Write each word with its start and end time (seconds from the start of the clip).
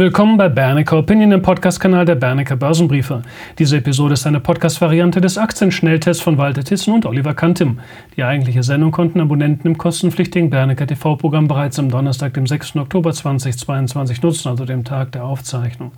Willkommen 0.00 0.38
bei 0.38 0.48
Bernecker 0.48 0.96
Opinion, 0.96 1.28
dem 1.28 1.42
Podcast-Kanal 1.42 2.06
der 2.06 2.14
Bernecker 2.14 2.56
Börsenbriefe. 2.56 3.20
Diese 3.58 3.76
Episode 3.76 4.14
ist 4.14 4.26
eine 4.26 4.40
Podcast-Variante 4.40 5.20
des 5.20 5.36
Aktienschnelltests 5.36 6.22
von 6.22 6.38
Walter 6.38 6.64
Tissen 6.64 6.94
und 6.94 7.04
Oliver 7.04 7.34
Kantim. 7.34 7.80
Die 8.16 8.24
eigentliche 8.24 8.62
Sendung 8.62 8.92
konnten 8.92 9.20
Abonnenten 9.20 9.66
im 9.66 9.76
kostenpflichtigen 9.76 10.48
Bernecker 10.48 10.86
TV-Programm 10.86 11.48
bereits 11.48 11.78
am 11.78 11.90
Donnerstag, 11.90 12.32
dem 12.32 12.46
6. 12.46 12.76
Oktober 12.76 13.12
2022 13.12 14.22
nutzen, 14.22 14.48
also 14.48 14.64
dem 14.64 14.84
Tag 14.84 15.12
der 15.12 15.26
Aufzeichnung. 15.26 15.92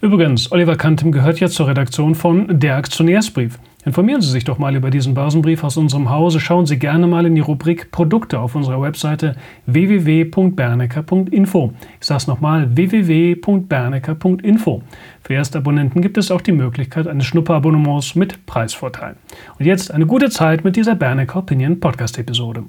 Übrigens, 0.00 0.50
Oliver 0.50 0.76
Kantim 0.76 1.12
gehört 1.12 1.38
jetzt 1.38 1.56
zur 1.56 1.68
Redaktion 1.68 2.14
von 2.14 2.58
Der 2.58 2.76
Aktionärsbrief. 2.76 3.58
Informieren 3.86 4.20
Sie 4.20 4.30
sich 4.30 4.42
doch 4.42 4.58
mal 4.58 4.74
über 4.74 4.90
diesen 4.90 5.14
Börsenbrief 5.14 5.62
aus 5.62 5.76
unserem 5.76 6.10
Hause. 6.10 6.40
Schauen 6.40 6.66
Sie 6.66 6.76
gerne 6.76 7.06
mal 7.06 7.24
in 7.24 7.36
die 7.36 7.40
Rubrik 7.40 7.92
Produkte 7.92 8.40
auf 8.40 8.56
unserer 8.56 8.82
Webseite 8.82 9.36
www.bernecker.info. 9.66 11.72
Ich 12.00 12.06
sage 12.06 12.18
es 12.18 12.26
nochmal, 12.26 12.76
www.bernecker.info. 12.76 14.82
Für 15.22 15.34
Erstabonnenten 15.34 16.02
gibt 16.02 16.18
es 16.18 16.32
auch 16.32 16.40
die 16.40 16.50
Möglichkeit 16.50 17.06
eines 17.06 17.26
Schnupperabonnements 17.26 18.16
mit 18.16 18.44
Preisvorteilen. 18.44 19.18
Und 19.56 19.66
jetzt 19.66 19.94
eine 19.94 20.06
gute 20.06 20.30
Zeit 20.30 20.64
mit 20.64 20.74
dieser 20.74 20.96
Bernecker 20.96 21.38
Opinion 21.38 21.78
Podcast-Episode. 21.78 22.64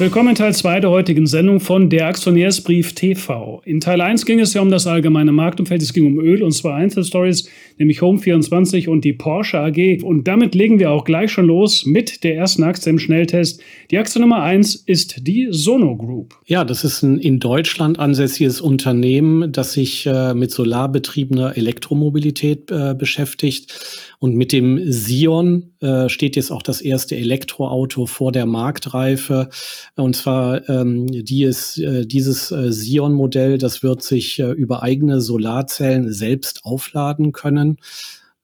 Willkommen 0.00 0.30
in 0.30 0.34
Teil 0.34 0.54
2 0.54 0.80
der 0.80 0.88
heutigen 0.88 1.26
Sendung 1.26 1.60
von 1.60 1.90
Der 1.90 2.06
Aktionärsbrief 2.06 2.94
TV. 2.94 3.60
In 3.66 3.80
Teil 3.80 4.00
1 4.00 4.24
ging 4.24 4.40
es 4.40 4.54
ja 4.54 4.62
um 4.62 4.70
das 4.70 4.86
allgemeine 4.86 5.30
Marktumfeld, 5.30 5.82
es 5.82 5.92
ging 5.92 6.06
um 6.06 6.18
Öl 6.18 6.42
und 6.42 6.52
zwar 6.52 6.76
Einzelstories, 6.76 7.50
nämlich 7.78 8.00
Home24 8.00 8.88
und 8.88 9.04
die 9.04 9.12
Porsche 9.12 9.58
AG. 9.60 10.02
Und 10.02 10.28
damit 10.28 10.54
legen 10.54 10.78
wir 10.78 10.90
auch 10.90 11.04
gleich 11.04 11.30
schon 11.30 11.46
los 11.46 11.86
mit 11.86 12.24
der 12.24 12.36
ersten 12.36 12.62
Aktie 12.62 12.90
im 12.90 12.98
Schnelltest. 12.98 13.60
Die 13.90 13.98
Aktie 13.98 14.20
Nummer 14.20 14.42
1 14.42 14.74
ist 14.74 15.26
die 15.26 15.48
Sono 15.50 15.96
Group. 15.96 16.38
Ja, 16.46 16.64
das 16.64 16.84
ist 16.84 17.02
ein 17.02 17.18
in 17.18 17.40
Deutschland 17.40 17.98
ansässiges 17.98 18.60
Unternehmen, 18.60 19.52
das 19.52 19.72
sich 19.72 20.06
äh, 20.06 20.34
mit 20.34 20.50
solarbetriebener 20.50 21.56
Elektromobilität 21.56 22.70
äh, 22.70 22.94
beschäftigt 22.94 23.72
und 24.20 24.36
mit 24.36 24.52
dem 24.52 24.92
Sion 24.92 25.72
äh, 25.80 26.10
steht 26.10 26.36
jetzt 26.36 26.50
auch 26.50 26.62
das 26.62 26.82
erste 26.82 27.16
Elektroauto 27.16 28.04
vor 28.04 28.32
der 28.32 28.44
Marktreife. 28.44 29.48
Und 29.96 30.14
zwar 30.14 30.68
ähm, 30.68 31.06
die 31.06 31.44
ist, 31.44 31.78
äh, 31.78 32.04
dieses 32.04 32.50
äh, 32.50 32.70
Sion-Modell, 32.70 33.56
das 33.56 33.82
wird 33.82 34.02
sich 34.02 34.38
äh, 34.38 34.50
über 34.50 34.82
eigene 34.82 35.22
Solarzellen 35.22 36.12
selbst 36.12 36.64
aufladen 36.64 37.32
können. 37.32 37.69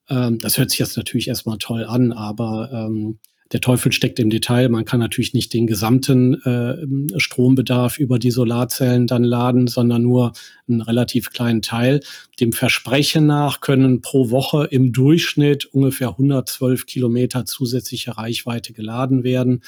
Ähm, 0.08 0.38
das 0.38 0.58
hört 0.58 0.70
sich 0.70 0.78
jetzt 0.78 0.96
natürlich 0.96 1.28
erstmal 1.28 1.58
toll 1.58 1.84
an, 1.84 2.12
aber 2.12 2.70
ähm, 2.72 3.18
der 3.52 3.60
Teufel 3.60 3.92
steckt 3.92 4.18
im 4.18 4.28
Detail. 4.28 4.68
Man 4.68 4.84
kann 4.84 4.98
natürlich 4.98 5.32
nicht 5.32 5.52
den 5.54 5.66
gesamten 5.66 6.34
äh, 6.42 7.20
Strombedarf 7.20 7.98
über 7.98 8.18
die 8.18 8.32
Solarzellen 8.32 9.06
dann 9.06 9.22
laden, 9.22 9.68
sondern 9.68 10.02
nur 10.02 10.32
einen 10.68 10.80
relativ 10.80 11.30
kleinen 11.30 11.62
Teil. 11.62 12.00
Dem 12.40 12.52
Versprechen 12.52 13.26
nach 13.26 13.60
können 13.60 14.00
pro 14.00 14.30
Woche 14.30 14.64
im 14.70 14.92
Durchschnitt 14.92 15.66
ungefähr 15.66 16.10
112 16.10 16.86
Kilometer 16.86 17.44
zusätzliche 17.44 18.16
Reichweite 18.16 18.72
geladen 18.72 19.22
werden. 19.22 19.62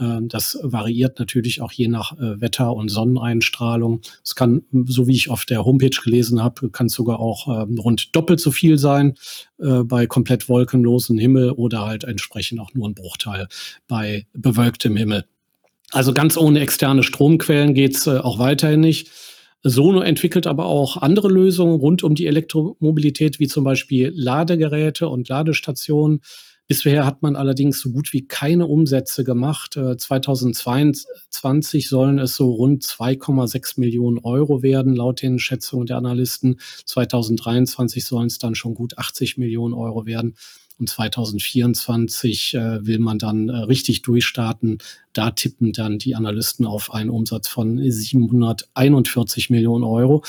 Ähm, 0.00 0.28
das 0.28 0.58
variiert 0.62 1.18
natürlich 1.18 1.60
auch 1.60 1.72
je 1.72 1.88
nach 1.88 2.12
äh, 2.18 2.40
Wetter 2.40 2.74
und 2.74 2.88
Sonneneinstrahlung. 2.88 4.00
Es 4.24 4.34
kann, 4.34 4.62
so 4.86 5.06
wie 5.06 5.14
ich 5.14 5.30
auf 5.30 5.44
der 5.44 5.64
Homepage 5.64 5.90
gelesen 6.02 6.42
habe, 6.42 6.70
kann 6.70 6.86
es 6.86 6.94
sogar 6.94 7.20
auch 7.20 7.64
ähm, 7.64 7.78
rund 7.78 8.16
doppelt 8.16 8.40
so 8.40 8.50
viel 8.50 8.78
sein 8.78 9.14
äh, 9.58 9.82
bei 9.84 10.06
komplett 10.06 10.48
wolkenlosen 10.48 11.18
Himmel 11.18 11.50
oder 11.50 11.86
halt 11.86 12.04
entsprechend 12.04 12.60
auch 12.60 12.72
nur 12.74 12.88
ein 12.88 12.94
Bruchteil 12.94 13.46
bei 13.86 14.26
bewölktem 14.32 14.96
Himmel. 14.96 15.24
Also 15.92 16.14
ganz 16.14 16.36
ohne 16.36 16.60
externe 16.60 17.02
Stromquellen 17.02 17.74
geht's 17.74 18.06
äh, 18.06 18.18
auch 18.18 18.38
weiterhin 18.38 18.80
nicht. 18.80 19.10
Sono 19.62 20.00
entwickelt 20.00 20.46
aber 20.46 20.64
auch 20.64 20.96
andere 20.96 21.28
Lösungen 21.28 21.78
rund 21.80 22.02
um 22.02 22.14
die 22.14 22.26
Elektromobilität, 22.26 23.40
wie 23.40 23.48
zum 23.48 23.62
Beispiel 23.62 24.10
Ladegeräte 24.14 25.08
und 25.08 25.28
Ladestationen. 25.28 26.22
Bisher 26.70 27.04
hat 27.04 27.20
man 27.20 27.34
allerdings 27.34 27.80
so 27.80 27.90
gut 27.90 28.12
wie 28.12 28.28
keine 28.28 28.68
Umsätze 28.68 29.24
gemacht. 29.24 29.74
2022 29.74 31.84
äh, 31.84 31.88
sollen 31.88 32.20
es 32.20 32.36
so 32.36 32.52
rund 32.52 32.84
2,6 32.84 33.80
Millionen 33.80 34.18
Euro 34.18 34.62
werden, 34.62 34.94
laut 34.94 35.20
den 35.20 35.40
Schätzungen 35.40 35.86
der 35.86 35.96
Analysten. 35.96 36.60
2023 36.84 38.04
sollen 38.04 38.28
es 38.28 38.38
dann 38.38 38.54
schon 38.54 38.74
gut 38.74 38.98
80 38.98 39.36
Millionen 39.36 39.74
Euro 39.74 40.06
werden. 40.06 40.36
Und 40.78 40.88
2024 40.88 42.54
äh, 42.54 42.86
will 42.86 43.00
man 43.00 43.18
dann 43.18 43.48
äh, 43.48 43.56
richtig 43.56 44.02
durchstarten. 44.02 44.78
Da 45.12 45.32
tippen 45.32 45.72
dann 45.72 45.98
die 45.98 46.14
Analysten 46.14 46.66
auf 46.66 46.94
einen 46.94 47.10
Umsatz 47.10 47.48
von 47.48 47.82
741 47.82 49.50
Millionen 49.50 49.82
Euro. 49.82 50.22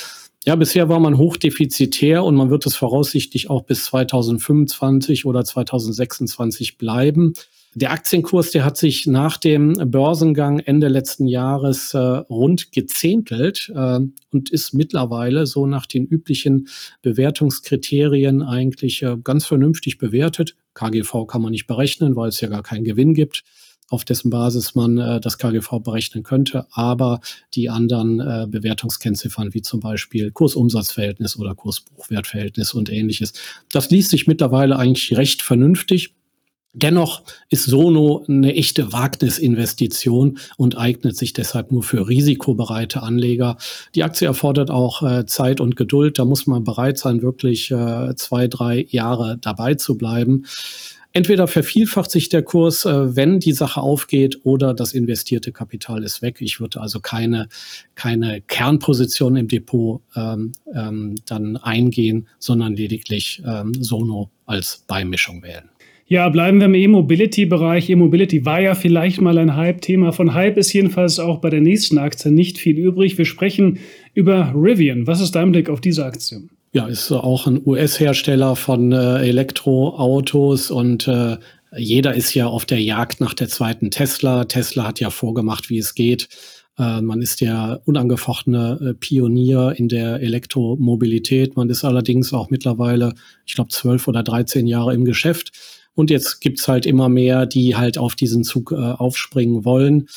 Ja, 0.46 0.56
bisher 0.56 0.90
war 0.90 1.00
man 1.00 1.18
hochdefizitär 1.18 2.24
und 2.24 2.36
man 2.36 2.50
wird 2.50 2.66
es 2.66 2.76
voraussichtlich 2.76 3.52
auch 3.52 3.62
bis 3.64 3.86
2025 3.86 5.26
oder 5.26 5.46
2026 5.46 6.80
bleiben. 6.80 7.34
Der 7.76 7.92
Aktienkurs, 7.92 8.50
der 8.50 8.66
hat 8.66 8.76
sich 8.76 9.06
nach 9.06 9.38
dem 9.38 9.74
Börsengang 9.92 10.60
Ende 10.60 10.88
letzten 10.88 11.28
Jahres 11.28 11.94
äh, 11.94 12.00
rund 12.00 12.72
gezehntelt 12.72 13.72
äh, 13.74 14.00
und 14.32 14.50
ist 14.50 14.74
mittlerweile 14.74 15.46
so 15.46 15.68
nach 15.68 15.86
den 15.86 16.06
üblichen 16.06 16.68
Bewertungskriterien 17.04 18.42
eigentlich 18.42 19.04
äh, 19.04 19.16
ganz 19.24 19.46
vernünftig 19.46 20.00
bewertet. 20.00 20.56
KGV 20.74 21.28
kann 21.28 21.44
man 21.44 21.52
nicht 21.52 21.68
berechnen, 21.68 22.16
weil 22.16 22.30
es 22.30 22.42
ja 22.42 22.50
gar 22.50 22.64
keinen 22.64 22.84
Gewinn 22.84 23.14
gibt 23.14 23.44
auf 23.92 24.06
dessen 24.06 24.30
Basis 24.30 24.74
man 24.74 24.98
äh, 24.98 25.20
das 25.20 25.38
KGV 25.38 25.80
berechnen 25.84 26.24
könnte, 26.24 26.66
aber 26.72 27.20
die 27.54 27.70
anderen 27.70 28.20
äh, 28.20 28.48
Bewertungskennziffern 28.50 29.54
wie 29.54 29.62
zum 29.62 29.82
Beispiel 29.82 30.32
Kursumsatzverhältnis 30.32 31.38
oder 31.38 31.56
Kursbuchwertverhältnis 31.56 32.74
und 32.74 32.90
ähnliches, 32.92 33.34
das 33.72 33.90
liest 33.90 34.12
sich 34.12 34.28
mittlerweile 34.28 34.78
eigentlich 34.78 35.18
recht 35.18 35.42
vernünftig. 35.42 36.16
Dennoch 36.74 37.24
ist 37.50 37.66
Sono 37.66 38.24
eine 38.30 38.56
echte 38.56 38.94
Wagnisinvestition 38.94 40.40
und 40.56 40.78
eignet 40.78 41.18
sich 41.18 41.34
deshalb 41.34 41.74
nur 41.74 41.84
für 41.84 42.08
risikobereite 42.08 43.04
Anleger. 43.04 43.58
Die 43.94 44.06
Aktie 44.06 44.26
erfordert 44.26 44.72
auch 44.72 45.04
äh, 45.04 45.26
Zeit 45.26 45.60
und 45.60 45.76
Geduld. 45.76 46.18
Da 46.18 46.24
muss 46.24 46.48
man 46.48 46.64
bereit 46.64 46.98
sein, 46.98 47.22
wirklich 47.22 47.72
äh, 47.72 48.16
zwei, 48.16 48.48
drei 48.48 48.86
Jahre 48.90 49.38
dabei 49.38 49.74
zu 49.74 49.98
bleiben. 49.98 50.46
Entweder 51.14 51.48
vervielfacht 51.48 52.10
sich 52.10 52.30
der 52.30 52.42
Kurs, 52.42 52.86
äh, 52.86 53.16
wenn 53.16 53.40
die 53.40 53.52
Sache 53.52 53.82
aufgeht, 53.82 54.40
oder 54.44 54.74
das 54.74 54.94
investierte 54.94 55.52
Kapital 55.52 56.04
ist 56.04 56.22
weg. 56.22 56.38
Ich 56.40 56.60
würde 56.60 56.80
also 56.80 57.00
keine, 57.02 57.50
keine 57.96 58.42
Kernposition 58.42 59.36
im 59.36 59.48
Depot 59.48 60.02
ähm, 60.16 60.54
ähm, 60.74 61.16
dann 61.26 61.58
eingehen, 61.58 62.28
sondern 62.40 62.76
lediglich 62.76 63.42
ähm, 63.46 63.74
Sono 63.74 64.30
als 64.46 64.86
Beimischung 64.88 65.44
wählen. 65.44 65.70
Ja, 66.08 66.28
bleiben 66.28 66.60
wir 66.60 66.66
im 66.66 66.76
E-Mobility-Bereich. 66.76 67.90
E-Mobility 67.90 68.46
war 68.46 68.60
ja 68.60 68.76
vielleicht 68.76 69.22
mal 69.22 69.38
ein 69.38 69.56
Hype-Thema. 69.56 70.12
Von 70.12 70.34
Hype 70.34 70.58
ist 70.58 70.74
jedenfalls 70.74 71.20
auch 71.20 71.40
bei 71.40 71.50
der 71.50 71.62
nächsten 71.62 71.98
Aktie 71.98 72.32
nicht 72.32 72.58
viel 72.58 72.78
übrig. 72.78 73.18
Wir 73.18 73.24
sprechen 73.24 73.80
über 74.14 74.54
Rivian. 74.54 75.08
Was 75.08 75.22
ist 75.22 75.36
dein 75.36 75.54
Blick 75.54 75.70
auf 75.70 75.80
diese 75.80 76.06
Aktie? 76.06 76.50
Ja, 76.74 76.88
ist 76.88 77.12
auch 77.12 77.48
ein 77.48 77.62
US-Hersteller 77.66 78.56
von 78.56 78.94
äh, 78.94 79.28
Elektroautos 79.28 80.72
und 80.72 81.06
äh, 81.06 81.38
jeder 81.76 82.14
ist 82.14 82.34
ja 82.34 82.48
auf 82.48 82.66
der 82.66 82.82
Jagd 82.82 83.20
nach 83.20 83.34
der 83.34 83.50
zweiten 83.50 83.92
Tesla. 83.92 84.46
Tesla 84.46 84.88
hat 84.88 85.02
ja 85.02 85.10
vorgemacht, 85.10 85.70
wie 85.70 85.80
es 85.80 85.96
geht. 85.96 86.30
Äh, 86.78 87.02
man 87.02 87.22
ist 87.22 87.42
der 87.42 87.82
unangefochtene 87.84 88.80
äh, 88.82 88.94
Pionier 88.94 89.74
in 89.76 89.90
der 89.90 90.22
Elektromobilität. 90.22 91.58
Man 91.58 91.70
ist 91.70 91.84
allerdings 91.84 92.32
auch 92.32 92.50
mittlerweile, 92.50 93.16
ich 93.46 93.56
glaube, 93.56 93.70
zwölf 93.72 94.08
oder 94.08 94.24
dreizehn 94.24 94.66
Jahre 94.66 94.94
im 94.94 95.04
Geschäft. 95.04 95.52
Und 95.94 96.10
jetzt 96.10 96.40
gibt's 96.40 96.70
halt 96.70 96.86
immer 96.86 97.10
mehr, 97.10 97.46
die 97.46 97.76
halt 97.76 97.98
auf 97.98 98.16
diesen 98.16 98.46
Zug 98.46 98.72
äh, 98.72 98.76
aufspringen 98.76 99.66
wollen. 99.66 100.08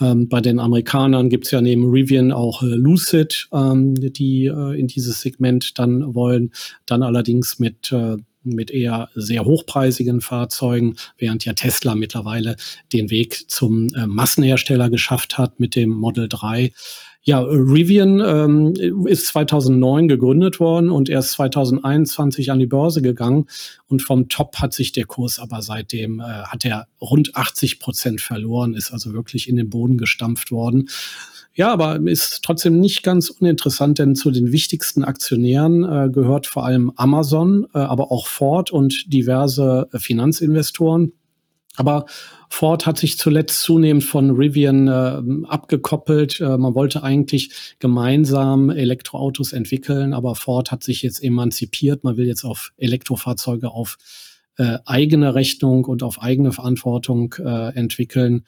Ähm, 0.00 0.28
bei 0.28 0.40
den 0.40 0.58
Amerikanern 0.58 1.28
gibt's 1.28 1.50
ja 1.50 1.60
neben 1.60 1.90
Rivian 1.90 2.32
auch 2.32 2.62
äh, 2.62 2.66
Lucid, 2.66 3.48
ähm, 3.52 3.94
die 3.94 4.46
äh, 4.46 4.78
in 4.78 4.88
dieses 4.88 5.20
Segment 5.20 5.78
dann 5.78 6.14
wollen. 6.14 6.52
Dann 6.86 7.02
allerdings 7.02 7.58
mit 7.58 7.92
äh, 7.92 8.16
mit 8.44 8.70
eher 8.70 9.08
sehr 9.14 9.44
hochpreisigen 9.44 10.20
Fahrzeugen, 10.20 10.96
während 11.18 11.44
ja 11.44 11.54
Tesla 11.54 11.94
mittlerweile 11.94 12.56
den 12.92 13.10
Weg 13.10 13.50
zum 13.50 13.88
äh, 13.94 14.06
Massenhersteller 14.06 14.90
geschafft 14.90 15.38
hat 15.38 15.60
mit 15.60 15.74
dem 15.74 15.90
Model 15.90 16.28
3. 16.28 16.72
Ja, 17.26 17.40
Rivian 17.40 18.20
ähm, 18.20 19.06
ist 19.06 19.28
2009 19.28 20.08
gegründet 20.08 20.60
worden 20.60 20.90
und 20.90 21.08
erst 21.08 21.32
2021 21.32 22.50
an 22.50 22.58
die 22.58 22.66
Börse 22.66 23.00
gegangen. 23.00 23.46
Und 23.88 24.02
vom 24.02 24.28
Top 24.28 24.56
hat 24.56 24.74
sich 24.74 24.92
der 24.92 25.06
Kurs 25.06 25.38
aber 25.38 25.62
seitdem, 25.62 26.20
äh, 26.20 26.24
hat 26.24 26.66
er 26.66 26.86
rund 27.00 27.34
80 27.34 27.80
Prozent 27.80 28.20
verloren, 28.20 28.74
ist 28.74 28.92
also 28.92 29.14
wirklich 29.14 29.48
in 29.48 29.56
den 29.56 29.70
Boden 29.70 29.96
gestampft 29.96 30.52
worden. 30.52 30.90
Ja, 31.54 31.72
aber 31.72 31.98
ist 32.06 32.42
trotzdem 32.42 32.78
nicht 32.78 33.02
ganz 33.02 33.30
uninteressant, 33.30 33.98
denn 33.98 34.16
zu 34.16 34.30
den 34.30 34.52
wichtigsten 34.52 35.02
Aktionären 35.02 35.82
äh, 35.84 36.10
gehört 36.10 36.46
vor 36.46 36.66
allem 36.66 36.92
Amazon, 36.96 37.66
äh, 37.72 37.78
aber 37.78 38.12
auch 38.12 38.26
Ford 38.26 38.70
und 38.70 39.10
diverse 39.10 39.88
äh, 39.92 39.98
Finanzinvestoren. 39.98 41.12
Aber 41.76 42.06
Ford 42.48 42.86
hat 42.86 42.98
sich 42.98 43.18
zuletzt 43.18 43.62
zunehmend 43.62 44.04
von 44.04 44.30
Rivian 44.30 44.86
äh, 44.86 45.48
abgekoppelt. 45.48 46.40
Äh, 46.40 46.56
man 46.56 46.74
wollte 46.74 47.02
eigentlich 47.02 47.76
gemeinsam 47.80 48.70
Elektroautos 48.70 49.52
entwickeln, 49.52 50.12
aber 50.12 50.36
Ford 50.36 50.70
hat 50.70 50.84
sich 50.84 51.02
jetzt 51.02 51.22
emanzipiert. 51.22 52.04
Man 52.04 52.16
will 52.16 52.26
jetzt 52.26 52.44
auf 52.44 52.72
Elektrofahrzeuge 52.76 53.70
auf 53.70 53.96
äh, 54.56 54.78
eigene 54.86 55.34
Rechnung 55.34 55.84
und 55.84 56.04
auf 56.04 56.22
eigene 56.22 56.52
Verantwortung 56.52 57.34
äh, 57.38 57.74
entwickeln. 57.74 58.44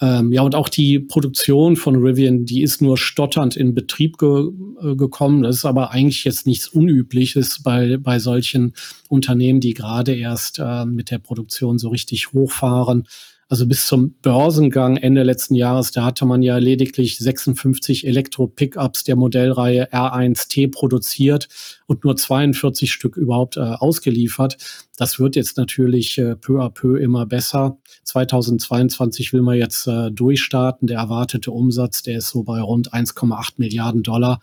Ähm, 0.00 0.32
ja, 0.32 0.42
und 0.42 0.54
auch 0.54 0.68
die 0.68 1.00
Produktion 1.00 1.76
von 1.76 1.96
Rivian, 1.96 2.44
die 2.44 2.62
ist 2.62 2.80
nur 2.80 2.96
stotternd 2.96 3.56
in 3.56 3.74
Betrieb 3.74 4.16
ge 4.18 4.50
äh, 4.80 4.94
gekommen. 4.94 5.42
Das 5.42 5.56
ist 5.56 5.64
aber 5.64 5.90
eigentlich 5.90 6.24
jetzt 6.24 6.46
nichts 6.46 6.68
Unübliches 6.68 7.62
bei, 7.62 7.96
bei 7.96 8.20
solchen 8.20 8.74
Unternehmen, 9.08 9.60
die 9.60 9.74
gerade 9.74 10.14
erst 10.14 10.60
äh, 10.60 10.84
mit 10.84 11.10
der 11.10 11.18
Produktion 11.18 11.78
so 11.78 11.88
richtig 11.88 12.32
hochfahren. 12.32 13.08
Also 13.50 13.66
bis 13.66 13.86
zum 13.86 14.14
Börsengang 14.20 14.98
Ende 14.98 15.22
letzten 15.22 15.54
Jahres, 15.54 15.90
da 15.90 16.04
hatte 16.04 16.26
man 16.26 16.42
ja 16.42 16.58
lediglich 16.58 17.16
56 17.16 18.06
Elektro-Pickups 18.06 19.04
der 19.04 19.16
Modellreihe 19.16 19.90
R1T 19.90 20.70
produziert 20.70 21.48
und 21.86 22.04
nur 22.04 22.14
42 22.14 22.92
Stück 22.92 23.16
überhaupt 23.16 23.56
äh, 23.56 23.60
ausgeliefert. 23.60 24.58
Das 24.98 25.18
wird 25.18 25.34
jetzt 25.34 25.56
natürlich 25.56 26.18
äh, 26.18 26.36
peu 26.36 26.60
à 26.60 26.68
peu 26.68 26.98
immer 27.00 27.24
besser. 27.24 27.78
2022 28.04 29.32
will 29.32 29.40
man 29.40 29.56
jetzt 29.56 29.86
äh, 29.86 30.10
durchstarten. 30.10 30.86
Der 30.86 30.98
erwartete 30.98 31.50
Umsatz, 31.50 32.02
der 32.02 32.18
ist 32.18 32.28
so 32.28 32.42
bei 32.42 32.60
rund 32.60 32.92
1,8 32.92 33.54
Milliarden 33.56 34.02
Dollar. 34.02 34.40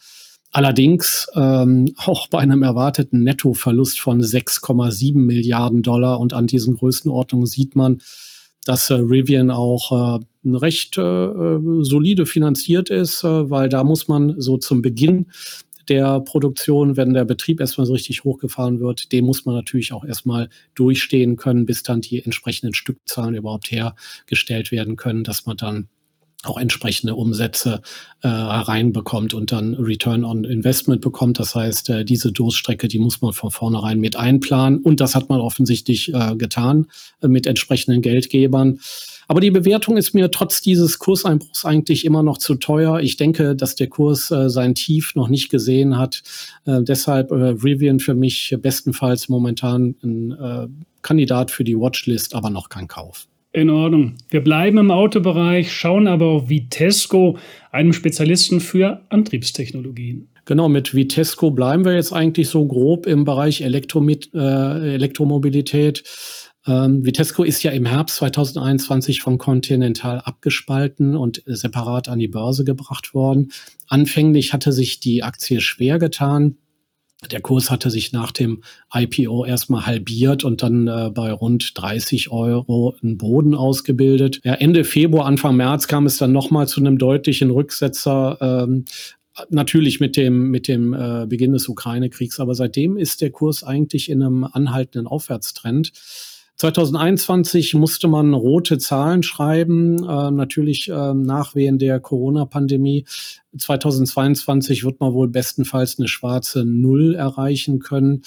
Allerdings 0.51 1.27
ähm, 1.35 1.93
auch 1.97 2.27
bei 2.27 2.39
einem 2.39 2.63
erwarteten 2.63 3.21
Nettoverlust 3.21 3.99
von 3.99 4.23
6,7 4.23 5.15
Milliarden 5.15 5.83
Dollar. 5.83 6.19
Und 6.19 6.33
an 6.33 6.47
diesen 6.47 6.77
Größenordnungen 6.77 7.45
sieht 7.45 7.75
man, 7.75 7.99
dass 8.65 8.89
äh, 8.89 8.95
Rivian 8.95 9.51
auch 9.51 10.19
äh, 10.19 10.19
recht 10.45 10.97
äh, 10.97 11.59
solide 11.81 12.25
finanziert 12.25 12.89
ist, 12.89 13.23
äh, 13.23 13.49
weil 13.49 13.69
da 13.69 13.83
muss 13.83 14.09
man 14.09 14.39
so 14.41 14.57
zum 14.57 14.81
Beginn 14.81 15.27
der 15.87 16.19
Produktion, 16.19 16.97
wenn 16.97 17.13
der 17.13 17.25
Betrieb 17.25 17.59
erstmal 17.61 17.85
so 17.85 17.93
richtig 17.93 18.23
hochgefahren 18.23 18.79
wird, 18.79 19.11
den 19.11 19.23
muss 19.23 19.45
man 19.45 19.55
natürlich 19.55 19.93
auch 19.93 20.03
erstmal 20.03 20.49
durchstehen 20.73 21.35
können, 21.35 21.65
bis 21.65 21.83
dann 21.83 22.01
die 22.01 22.23
entsprechenden 22.23 22.73
Stückzahlen 22.73 23.35
überhaupt 23.35 23.69
hergestellt 23.71 24.71
werden 24.71 24.95
können, 24.95 25.23
dass 25.23 25.45
man 25.45 25.57
dann 25.57 25.87
auch 26.47 26.57
entsprechende 26.57 27.15
Umsätze 27.15 27.81
äh, 28.21 28.27
reinbekommt 28.27 29.33
und 29.33 29.51
dann 29.51 29.75
Return 29.75 30.23
on 30.23 30.43
Investment 30.43 31.01
bekommt. 31.01 31.39
Das 31.39 31.55
heißt, 31.55 31.89
äh, 31.89 32.05
diese 32.05 32.31
Durststrecke, 32.31 32.87
die 32.87 32.99
muss 32.99 33.21
man 33.21 33.33
von 33.33 33.51
vornherein 33.51 33.99
mit 33.99 34.15
einplanen. 34.15 34.79
Und 34.79 34.99
das 34.99 35.15
hat 35.15 35.29
man 35.29 35.41
offensichtlich 35.41 36.13
äh, 36.13 36.35
getan 36.35 36.87
äh, 37.21 37.27
mit 37.27 37.47
entsprechenden 37.47 38.01
Geldgebern. 38.01 38.79
Aber 39.27 39.41
die 39.41 39.51
Bewertung 39.51 39.97
ist 39.97 40.13
mir 40.13 40.29
trotz 40.29 40.61
dieses 40.61 40.99
Kurseinbruchs 40.99 41.65
eigentlich 41.65 42.05
immer 42.05 42.23
noch 42.23 42.37
zu 42.37 42.55
teuer. 42.55 42.99
Ich 42.99 43.17
denke, 43.17 43.55
dass 43.55 43.75
der 43.75 43.87
Kurs 43.87 44.29
äh, 44.31 44.49
sein 44.49 44.75
Tief 44.75 45.15
noch 45.15 45.29
nicht 45.29 45.49
gesehen 45.49 45.97
hat. 45.97 46.21
Äh, 46.65 46.83
deshalb 46.83 47.31
äh, 47.31 47.35
Rivian 47.35 47.99
für 47.99 48.13
mich 48.13 48.55
bestenfalls 48.61 49.29
momentan 49.29 49.95
ein 50.03 50.31
äh, 50.31 50.67
Kandidat 51.01 51.51
für 51.51 51.63
die 51.63 51.77
Watchlist, 51.77 52.35
aber 52.35 52.49
noch 52.49 52.69
kein 52.69 52.87
Kauf. 52.87 53.27
In 53.55 53.69
Ordnung. 53.69 54.15
Wir 54.29 54.41
bleiben 54.41 54.77
im 54.79 54.91
Autobereich, 54.91 55.71
schauen 55.71 56.07
aber 56.07 56.25
auf 56.25 56.49
Vitesco, 56.49 57.37
einem 57.71 57.93
Spezialisten 57.93 58.59
für 58.59 58.99
Antriebstechnologien. 59.07 60.27
Genau, 60.43 60.67
mit 60.67 60.93
Vitesco 60.93 61.51
bleiben 61.51 61.85
wir 61.85 61.93
jetzt 61.93 62.11
eigentlich 62.11 62.49
so 62.49 62.65
grob 62.65 63.05
im 63.05 63.23
Bereich 63.23 63.61
Elektromit, 63.61 64.31
äh, 64.33 64.95
Elektromobilität. 64.95 66.03
Ähm, 66.67 67.05
Vitesco 67.05 67.43
ist 67.43 67.63
ja 67.63 67.71
im 67.71 67.85
Herbst 67.85 68.17
2021 68.17 69.21
von 69.21 69.37
Continental 69.37 70.19
abgespalten 70.19 71.15
und 71.15 71.41
separat 71.45 72.09
an 72.09 72.19
die 72.19 72.27
Börse 72.27 72.65
gebracht 72.65 73.13
worden. 73.13 73.53
Anfänglich 73.87 74.51
hatte 74.51 74.73
sich 74.73 74.99
die 74.99 75.23
Aktie 75.23 75.61
schwer 75.61 75.97
getan. 75.97 76.57
Der 77.31 77.41
Kurs 77.41 77.71
hatte 77.71 77.89
sich 77.89 78.11
nach 78.11 78.31
dem 78.31 78.61
IPO 78.93 79.45
erstmal 79.45 79.85
halbiert 79.85 80.43
und 80.43 80.63
dann 80.63 80.87
äh, 80.87 81.09
bei 81.13 81.31
rund 81.31 81.71
30 81.75 82.31
Euro 82.31 82.95
einen 83.01 83.17
Boden 83.17 83.55
ausgebildet. 83.55 84.41
Ja, 84.43 84.53
Ende 84.53 84.83
Februar, 84.83 85.25
Anfang 85.25 85.55
März 85.55 85.87
kam 85.87 86.05
es 86.05 86.17
dann 86.17 86.31
nochmal 86.31 86.67
zu 86.67 86.79
einem 86.79 86.97
deutlichen 86.97 87.51
Rücksetzer. 87.51 88.37
Ähm, 88.41 88.85
natürlich 89.49 89.99
mit 89.99 90.15
dem, 90.15 90.49
mit 90.49 90.67
dem 90.67 90.93
äh, 90.93 91.25
Beginn 91.27 91.53
des 91.53 91.67
Ukraine-Kriegs, 91.67 92.39
aber 92.39 92.55
seitdem 92.55 92.97
ist 92.97 93.21
der 93.21 93.31
Kurs 93.31 93.63
eigentlich 93.63 94.09
in 94.09 94.21
einem 94.21 94.43
anhaltenden 94.43 95.07
Aufwärtstrend. 95.07 95.91
2021 96.57 97.73
musste 97.73 98.07
man 98.07 98.33
rote 98.33 98.77
Zahlen 98.77 99.23
schreiben, 99.23 99.97
äh, 100.03 100.31
natürlich 100.31 100.89
äh, 100.89 101.13
Nachwehen 101.13 101.77
der 101.79 101.99
Corona-Pandemie. 101.99 103.05
2022 103.57 104.85
wird 104.85 104.99
man 105.01 105.13
wohl 105.13 105.27
bestenfalls 105.27 105.99
eine 105.99 106.07
schwarze 106.07 106.63
Null 106.63 107.15
erreichen 107.15 107.79
können. 107.79 108.23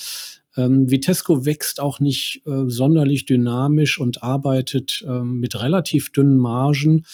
Ähm, 0.57 0.91
Vitesco 0.91 1.47
wächst 1.47 1.81
auch 1.81 2.01
nicht 2.01 2.43
äh, 2.47 2.65
sonderlich 2.67 3.25
dynamisch 3.25 3.99
und 3.99 4.23
arbeitet 4.23 5.05
äh, 5.07 5.21
mit 5.21 5.61
relativ 5.63 6.11
dünnen 6.11 6.37
Margen. 6.37 7.05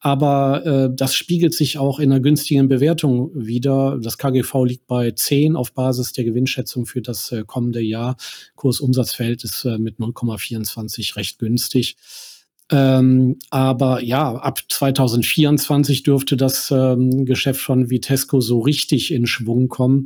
Aber 0.00 0.64
äh, 0.64 0.90
das 0.94 1.14
spiegelt 1.14 1.54
sich 1.54 1.78
auch 1.78 1.98
in 1.98 2.12
einer 2.12 2.20
günstigen 2.20 2.68
Bewertung 2.68 3.30
wieder. 3.34 3.98
Das 4.00 4.16
KGV 4.16 4.64
liegt 4.64 4.86
bei 4.86 5.10
10 5.10 5.56
auf 5.56 5.72
Basis 5.72 6.12
der 6.12 6.24
Gewinnschätzung 6.24 6.86
für 6.86 7.02
das 7.02 7.32
äh, 7.32 7.42
kommende 7.44 7.80
Jahr. 7.80 8.16
Kursumsatzverhältnis 8.54 9.64
äh, 9.64 9.78
mit 9.78 9.98
0,24 9.98 11.16
recht 11.16 11.38
günstig. 11.38 11.96
Ähm, 12.70 13.38
aber 13.50 14.02
ja, 14.02 14.34
ab 14.34 14.60
2024 14.68 16.02
dürfte 16.02 16.36
das 16.36 16.70
ähm, 16.70 17.24
Geschäft 17.24 17.60
von 17.60 17.90
Vitesco 17.90 18.40
so 18.40 18.60
richtig 18.60 19.12
in 19.12 19.26
Schwung 19.26 19.68
kommen. 19.68 20.04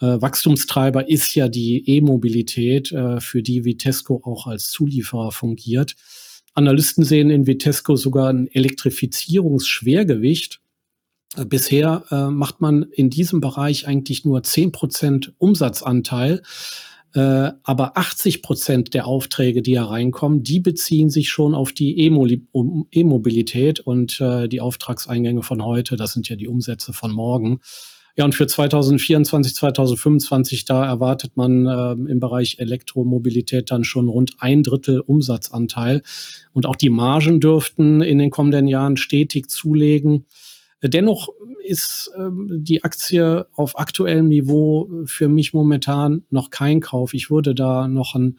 Äh, 0.00 0.20
Wachstumstreiber 0.20 1.08
ist 1.08 1.34
ja 1.34 1.48
die 1.48 1.88
E-Mobilität, 1.88 2.90
äh, 2.90 3.20
für 3.20 3.42
die 3.42 3.64
Vitesco 3.64 4.20
auch 4.24 4.46
als 4.46 4.70
Zulieferer 4.70 5.30
fungiert. 5.30 5.94
Analysten 6.54 7.04
sehen 7.04 7.30
in 7.30 7.46
Vitesco 7.46 7.96
sogar 7.96 8.30
ein 8.30 8.48
Elektrifizierungsschwergewicht. 8.48 10.60
Bisher 11.46 12.04
äh, 12.10 12.28
macht 12.28 12.60
man 12.60 12.82
in 12.82 13.08
diesem 13.08 13.40
Bereich 13.40 13.86
eigentlich 13.86 14.24
nur 14.24 14.42
zehn 14.42 14.72
Prozent 14.72 15.32
Umsatzanteil. 15.38 16.42
Äh, 17.12 17.52
aber 17.64 17.96
80 17.96 18.42
Prozent 18.42 18.94
der 18.94 19.06
Aufträge, 19.06 19.62
die 19.62 19.78
hereinkommen, 19.78 20.42
die 20.42 20.60
beziehen 20.60 21.10
sich 21.10 21.28
schon 21.28 21.54
auf 21.54 21.72
die 21.72 21.98
E-Mobilität 21.98 23.80
und 23.80 24.20
äh, 24.20 24.48
die 24.48 24.60
Auftragseingänge 24.60 25.42
von 25.42 25.64
heute, 25.64 25.96
das 25.96 26.12
sind 26.12 26.28
ja 26.28 26.36
die 26.36 26.46
Umsätze 26.46 26.92
von 26.92 27.10
morgen. 27.10 27.60
Ja, 28.16 28.24
und 28.24 28.34
für 28.34 28.46
2024, 28.46 29.54
2025, 29.54 30.64
da 30.64 30.84
erwartet 30.84 31.36
man 31.36 31.66
äh, 31.66 31.92
im 31.92 32.20
Bereich 32.20 32.56
Elektromobilität 32.58 33.70
dann 33.70 33.84
schon 33.84 34.08
rund 34.08 34.36
ein 34.38 34.62
Drittel 34.62 35.00
Umsatzanteil. 35.00 36.02
Und 36.52 36.66
auch 36.66 36.76
die 36.76 36.90
Margen 36.90 37.40
dürften 37.40 38.00
in 38.00 38.18
den 38.18 38.30
kommenden 38.30 38.66
Jahren 38.66 38.96
stetig 38.96 39.48
zulegen. 39.48 40.26
Dennoch 40.82 41.28
ist 41.62 42.10
ähm, 42.18 42.48
die 42.50 42.84
Aktie 42.84 43.46
auf 43.52 43.78
aktuellem 43.78 44.28
Niveau 44.28 44.88
für 45.04 45.28
mich 45.28 45.52
momentan 45.52 46.24
noch 46.30 46.50
kein 46.50 46.80
Kauf. 46.80 47.12
Ich 47.12 47.30
würde 47.30 47.54
da 47.54 47.86
noch 47.86 48.14
ein 48.14 48.38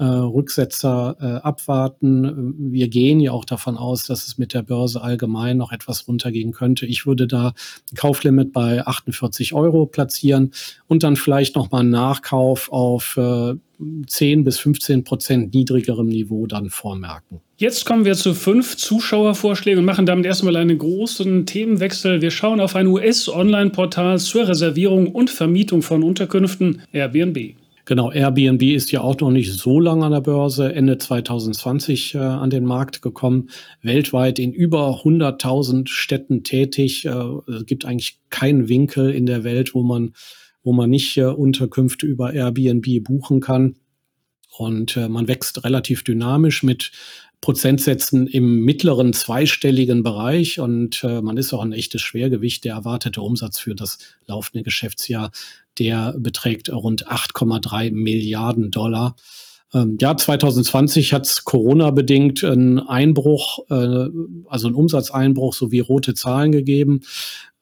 äh, 0.00 0.04
Rücksetzer 0.04 1.16
äh, 1.20 1.46
abwarten. 1.46 2.54
Wir 2.72 2.88
gehen 2.88 3.20
ja 3.20 3.32
auch 3.32 3.44
davon 3.44 3.76
aus, 3.76 4.06
dass 4.06 4.26
es 4.26 4.38
mit 4.38 4.54
der 4.54 4.62
Börse 4.62 5.02
allgemein 5.02 5.58
noch 5.58 5.72
etwas 5.72 6.08
runtergehen 6.08 6.52
könnte. 6.52 6.86
Ich 6.86 7.04
würde 7.04 7.26
da 7.26 7.48
ein 7.92 7.96
Kauflimit 7.96 8.54
bei 8.54 8.86
48 8.86 9.52
Euro 9.52 9.84
platzieren 9.84 10.52
und 10.88 11.02
dann 11.02 11.16
vielleicht 11.16 11.54
nochmal 11.54 11.82
einen 11.82 11.90
Nachkauf 11.90 12.72
auf 12.72 13.18
äh, 13.18 13.56
10 14.06 14.44
bis 14.44 14.58
15 14.58 15.04
Prozent 15.04 15.54
niedrigerem 15.54 16.06
Niveau 16.06 16.46
dann 16.46 16.70
vormerken. 16.70 17.40
Jetzt 17.58 17.84
kommen 17.84 18.06
wir 18.06 18.14
zu 18.14 18.32
fünf 18.32 18.78
Zuschauervorschlägen 18.78 19.80
und 19.80 19.84
machen 19.84 20.06
damit 20.06 20.24
erstmal 20.24 20.56
einen 20.56 20.78
großen 20.78 21.44
Themenwechsel. 21.44 22.22
Wir 22.22 22.30
schauen 22.30 22.60
auf 22.60 22.74
ein 22.74 22.86
US-Online-Portal 22.86 24.18
zur 24.18 24.48
Reservierung 24.48 25.08
und 25.08 25.28
Vermietung 25.28 25.82
von 25.82 26.02
Unterkünften 26.02 26.82
Airbnb. 26.92 27.59
Genau, 27.90 28.12
Airbnb 28.12 28.62
ist 28.62 28.92
ja 28.92 29.00
auch 29.00 29.18
noch 29.18 29.32
nicht 29.32 29.52
so 29.52 29.80
lange 29.80 30.06
an 30.06 30.12
der 30.12 30.20
Börse, 30.20 30.72
Ende 30.72 30.96
2020 30.96 32.14
äh, 32.14 32.18
an 32.18 32.48
den 32.48 32.64
Markt 32.64 33.02
gekommen, 33.02 33.50
weltweit 33.82 34.38
in 34.38 34.52
über 34.52 35.02
100.000 35.02 35.88
Städten 35.88 36.44
tätig. 36.44 37.04
Äh, 37.04 37.10
es 37.10 37.66
gibt 37.66 37.84
eigentlich 37.84 38.20
keinen 38.30 38.68
Winkel 38.68 39.10
in 39.10 39.26
der 39.26 39.42
Welt, 39.42 39.74
wo 39.74 39.82
man, 39.82 40.12
wo 40.62 40.72
man 40.72 40.88
nicht 40.88 41.16
äh, 41.16 41.24
Unterkünfte 41.24 42.06
über 42.06 42.32
Airbnb 42.32 43.02
buchen 43.02 43.40
kann. 43.40 43.74
Und 44.56 44.96
äh, 44.96 45.08
man 45.08 45.26
wächst 45.26 45.64
relativ 45.64 46.04
dynamisch 46.04 46.62
mit 46.62 46.92
Prozentsätzen 47.40 48.26
im 48.26 48.64
mittleren 48.64 49.12
zweistelligen 49.14 50.02
Bereich 50.02 50.60
und 50.60 51.02
äh, 51.04 51.22
man 51.22 51.38
ist 51.38 51.54
auch 51.54 51.62
ein 51.62 51.72
echtes 51.72 52.02
Schwergewicht. 52.02 52.64
Der 52.64 52.74
erwartete 52.74 53.22
Umsatz 53.22 53.58
für 53.58 53.74
das 53.74 53.98
laufende 54.26 54.62
Geschäftsjahr, 54.62 55.30
der 55.78 56.14
beträgt 56.18 56.70
rund 56.70 57.08
8,3 57.08 57.92
Milliarden 57.92 58.70
Dollar. 58.70 59.16
Ähm, 59.72 59.96
ja, 60.00 60.16
2020 60.16 61.12
hat 61.12 61.26
es 61.26 61.44
Corona-bedingt 61.44 62.42
einen 62.42 62.80
Einbruch, 62.80 63.60
äh, 63.70 64.08
also 64.48 64.66
einen 64.66 64.74
Umsatzeinbruch 64.74 65.54
sowie 65.54 65.80
rote 65.80 66.14
Zahlen 66.14 66.50
gegeben. 66.52 67.02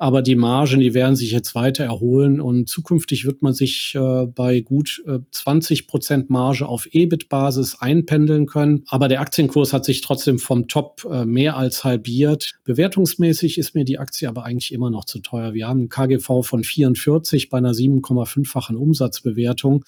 Aber 0.00 0.23
die 0.23 0.37
Margen, 0.37 0.79
die 0.79 0.95
werden 0.95 1.17
sich 1.17 1.33
jetzt 1.33 1.57
weiter 1.57 1.83
erholen 1.85 2.41
und 2.41 2.69
zukünftig 2.69 3.27
wird 3.27 3.43
man 3.43 3.53
sich 3.53 3.97
äh, 3.97 4.27
bei 4.27 4.61
gut 4.61 5.03
äh, 5.09 5.19
20 5.33 5.88
Prozent 5.88 6.31
Marge 6.31 6.69
auf 6.69 6.88
EBIT-Basis 6.93 7.81
einpendeln 7.81 8.47
können. 8.47 8.85
Aber 8.87 9.09
der 9.09 9.21
Aktienkurs 9.21 9.73
hat 9.73 9.85
sich 9.85 10.00
trotzdem 10.00 10.38
vom 10.38 10.69
Top 10.69 11.05
äh, 11.11 11.25
mehr 11.25 11.57
als 11.57 11.83
halbiert. 11.83 12.55
Bewertungsmäßig 12.62 13.59
ist 13.59 13.75
mir 13.75 13.85
die 13.85 13.99
Aktie 13.99 14.29
aber 14.29 14.45
eigentlich 14.45 14.73
immer 14.73 14.88
noch 14.88 15.05
zu 15.05 15.19
teuer. 15.19 15.53
Wir 15.53 15.67
haben 15.67 15.83
ein 15.83 15.88
KGV 15.88 16.43
von 16.43 16.62
44 16.62 17.50
bei 17.50 17.59
einer 17.59 17.73
7,5-fachen 17.73 18.77
Umsatzbewertung. 18.77 19.85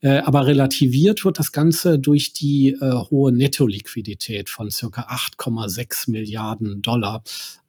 Äh, 0.00 0.18
aber 0.18 0.46
relativiert 0.46 1.24
wird 1.24 1.38
das 1.38 1.52
Ganze 1.52 1.98
durch 1.98 2.32
die 2.32 2.70
äh, 2.80 2.92
hohe 3.10 3.32
Netto-Liquidität 3.32 4.48
von 4.48 4.70
circa 4.70 5.02
8,6 5.02 6.10
Milliarden 6.10 6.82
Dollar. 6.82 7.22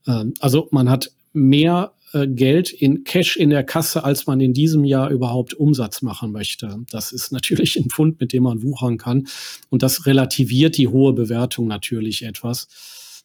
Ähm, 0.05 0.33
also 0.39 0.67
man 0.71 0.89
hat 0.89 1.11
mehr 1.33 1.93
äh, 2.13 2.27
Geld 2.27 2.71
in 2.71 3.03
Cash 3.03 3.37
in 3.37 3.49
der 3.49 3.63
Kasse, 3.63 4.03
als 4.03 4.27
man 4.27 4.41
in 4.41 4.53
diesem 4.53 4.83
Jahr 4.83 5.09
überhaupt 5.09 5.53
Umsatz 5.53 6.01
machen 6.01 6.31
möchte. 6.31 6.83
Das 6.91 7.11
ist 7.11 7.31
natürlich 7.31 7.75
ein 7.77 7.89
Fund, 7.89 8.19
mit 8.19 8.33
dem 8.33 8.43
man 8.43 8.61
wuchern 8.63 8.97
kann. 8.97 9.27
Und 9.69 9.83
das 9.83 10.05
relativiert 10.05 10.77
die 10.77 10.87
hohe 10.87 11.13
Bewertung 11.13 11.67
natürlich 11.67 12.23
etwas. 12.23 12.67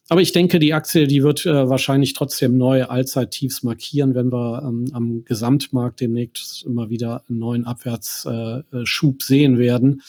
Aber 0.07 0.21
ich 0.21 0.31
denke, 0.31 0.59
die 0.59 0.73
Aktie, 0.73 1.07
die 1.07 1.23
wird 1.23 1.45
äh, 1.45 1.67
wahrscheinlich 1.67 2.13
trotzdem 2.13 2.57
neue 2.57 2.89
Allzeittiefs 2.89 3.63
markieren, 3.63 4.13
wenn 4.13 4.31
wir 4.31 4.61
ähm, 4.63 4.85
am 4.93 5.25
Gesamtmarkt 5.25 5.99
demnächst 5.99 6.63
immer 6.63 6.89
wieder 6.89 7.23
einen 7.27 7.39
neuen 7.39 7.65
Abwärtsschub 7.65 9.15
äh, 9.21 9.25
sehen 9.25 9.57
werden. 9.57 10.03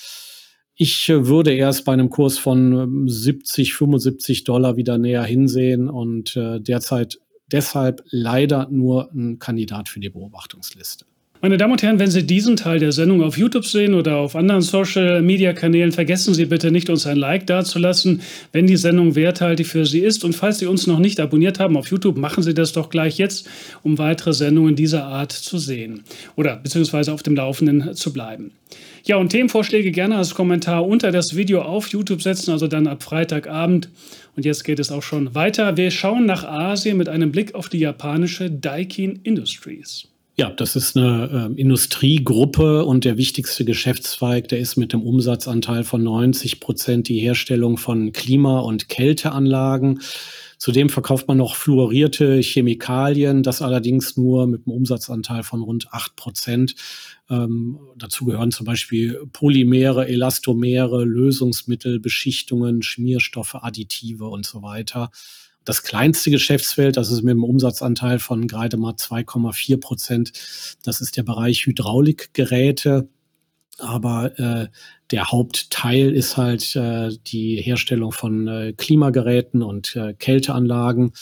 Ich 0.75 1.09
äh, 1.09 1.26
würde 1.26 1.55
erst 1.55 1.87
bei 1.87 1.95
einem 1.95 2.11
Kurs 2.11 2.37
von 2.37 3.09
70, 3.09 3.71
ähm, 3.71 3.76
75 3.76 4.45
Dollar 4.45 4.76
wieder 4.76 4.99
näher 4.99 5.25
hinsehen 5.25 5.88
und 5.88 6.37
äh, 6.37 6.61
derzeit 6.61 7.19
deshalb 7.50 8.03
leider 8.11 8.69
nur 8.71 9.11
ein 9.12 9.38
Kandidat 9.38 9.88
für 9.88 10.00
die 10.00 10.11
Beobachtungsliste. 10.11 11.07
Meine 11.43 11.59
Damen 11.59 11.73
und 11.73 11.83
Herren, 11.83 11.99
wenn 11.99 12.11
Sie 12.11 12.26
diesen 12.26 12.57
Teil 12.57 12.78
der 12.78 12.93
Sendung 12.93 13.23
auf 13.23 13.37
YouTube 13.37 13.66
sehen 13.66 13.93
oder 13.93 14.16
auf 14.16 14.35
anderen 14.35 14.62
Social-Media-Kanälen, 14.62 15.93
vergessen 15.93 16.33
Sie 16.33 16.47
bitte 16.47 16.71
nicht, 16.71 16.88
uns 16.88 17.07
ein 17.07 17.19
Like 17.19 17.47
dazulassen, 17.47 18.23
wenn 18.52 18.66
die 18.66 18.78
Sendung 18.78 19.14
werthaltig 19.16 19.66
für 19.66 19.85
Sie 19.85 20.00
ist. 20.00 20.25
Und 20.25 20.35
falls 20.35 20.61
Sie 20.61 20.66
uns 20.66 20.87
noch 20.87 20.99
nicht 20.99 21.21
abonniert 21.21 21.61
haben 21.61 21.76
auf 21.76 21.90
YouTube, 21.90 22.16
machen 22.16 22.43
Sie 22.43 22.55
das 22.55 22.73
doch 22.73 22.88
gleich 22.88 23.19
jetzt, 23.19 23.47
um 23.83 23.99
weitere 23.99 24.33
Sendungen 24.33 24.76
dieser 24.76 25.05
Art 25.05 25.31
zu 25.31 25.59
sehen 25.59 26.05
oder 26.37 26.57
beziehungsweise 26.57 27.12
auf 27.12 27.23
dem 27.23 27.37
Laufenden 27.37 27.95
zu 27.95 28.14
bleiben. 28.14 28.52
Ja, 29.05 29.16
und 29.16 29.28
Themenvorschläge 29.28 29.93
gerne 29.93 30.16
als 30.16 30.35
Kommentar 30.35 30.87
unter 30.87 31.12
das 31.12 31.37
Video 31.37 31.61
auf 31.61 31.88
YouTube 31.88 32.23
setzen, 32.23 32.50
also 32.50 32.66
dann 32.66 32.87
ab 32.87 33.02
Freitagabend. 33.02 33.90
Und 34.37 34.47
jetzt 34.47 34.64
geht 34.64 34.81
es 34.81 34.90
auch 34.90 35.02
schon 35.02 35.35
weiter. 35.35 35.76
Wir 35.76 35.90
schauen 35.90 36.25
nach 36.25 36.45
Asien 36.45 36.97
mit 36.97 37.11
einem 37.11 37.31
Blick 37.31 37.55
auf 37.55 37.69
die 37.69 37.78
japanische 37.78 38.50
Daikin 38.50 39.21
Industries. 39.23 40.09
Ja, 40.38 40.50
das 40.50 40.76
ist 40.76 40.99
eine 40.99 41.50
äh, 41.57 41.59
Industriegruppe 41.61 42.85
und 42.85 43.07
der 43.07 43.16
wichtigste 43.16 43.64
Geschäftszweig, 43.64 44.49
der 44.49 44.59
ist 44.59 44.76
mit 44.76 44.93
dem 44.93 45.00
Umsatzanteil 45.00 45.83
von 45.83 46.02
90 46.02 46.61
Prozent 46.61 47.09
die 47.09 47.19
Herstellung 47.21 47.78
von 47.78 48.12
Klima- 48.12 48.61
und 48.61 48.90
Kälteanlagen. 48.90 50.00
Zudem 50.59 50.90
verkauft 50.90 51.26
man 51.26 51.38
noch 51.38 51.55
fluorierte 51.55 52.38
Chemikalien, 52.43 53.43
das 53.43 53.62
allerdings 53.62 54.19
nur 54.19 54.47
mit 54.47 54.66
einem 54.66 54.76
Umsatzanteil 54.76 55.43
von 55.43 55.62
rund 55.62 55.88
8 55.93 56.16
Prozent. 56.16 56.75
Ähm, 57.31 57.78
dazu 57.97 58.26
gehören 58.26 58.50
zum 58.50 58.66
Beispiel 58.66 59.26
Polymere, 59.33 60.07
Elastomere, 60.07 61.05
Lösungsmittel, 61.05 61.99
Beschichtungen, 61.99 62.83
Schmierstoffe, 62.83 63.55
Additive 63.55 64.26
und 64.26 64.45
so 64.45 64.61
weiter. 64.62 65.11
Das 65.66 65.82
kleinste 65.82 66.30
Geschäftsfeld, 66.30 66.96
das 66.96 67.11
ist 67.11 67.23
mit 67.23 67.32
einem 67.32 67.44
Umsatzanteil 67.44 68.20
von 68.20 68.46
gerade 68.46 68.76
mal 68.76 68.94
2,4 68.94 69.80
Prozent. 69.80 70.32
Das 70.85 71.00
ist 71.00 71.16
der 71.16 71.25
Bereich 71.25 71.66
Hydraulikgeräte. 71.66 73.08
Aber 73.78 74.38
äh, 74.38 74.68
der 75.11 75.30
Hauptteil 75.30 76.12
ist 76.12 76.37
halt 76.37 76.75
äh, 76.76 77.11
die 77.26 77.56
Herstellung 77.56 78.12
von 78.12 78.49
äh, 78.49 78.73
Klimageräten 78.75 79.62
und 79.62 79.94
äh, 79.96 80.14
Kälteanlagen. 80.14 81.12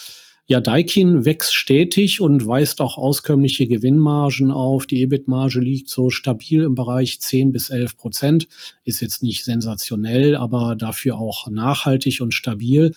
Ja, 0.46 0.60
Daikin 0.60 1.24
wächst 1.24 1.54
stetig 1.54 2.20
und 2.20 2.46
weist 2.46 2.82
auch 2.82 2.98
auskömmliche 2.98 3.66
Gewinnmargen 3.66 4.50
auf. 4.50 4.86
Die 4.86 5.00
EBIT-Marge 5.00 5.58
liegt 5.58 5.88
so 5.88 6.10
stabil 6.10 6.64
im 6.64 6.74
Bereich 6.74 7.18
10 7.18 7.50
bis 7.50 7.70
11 7.70 7.96
Prozent. 7.96 8.46
Ist 8.84 9.00
jetzt 9.00 9.22
nicht 9.22 9.42
sensationell, 9.44 10.36
aber 10.36 10.76
dafür 10.76 11.16
auch 11.16 11.48
nachhaltig 11.48 12.20
und 12.20 12.34
stabil. 12.34 12.92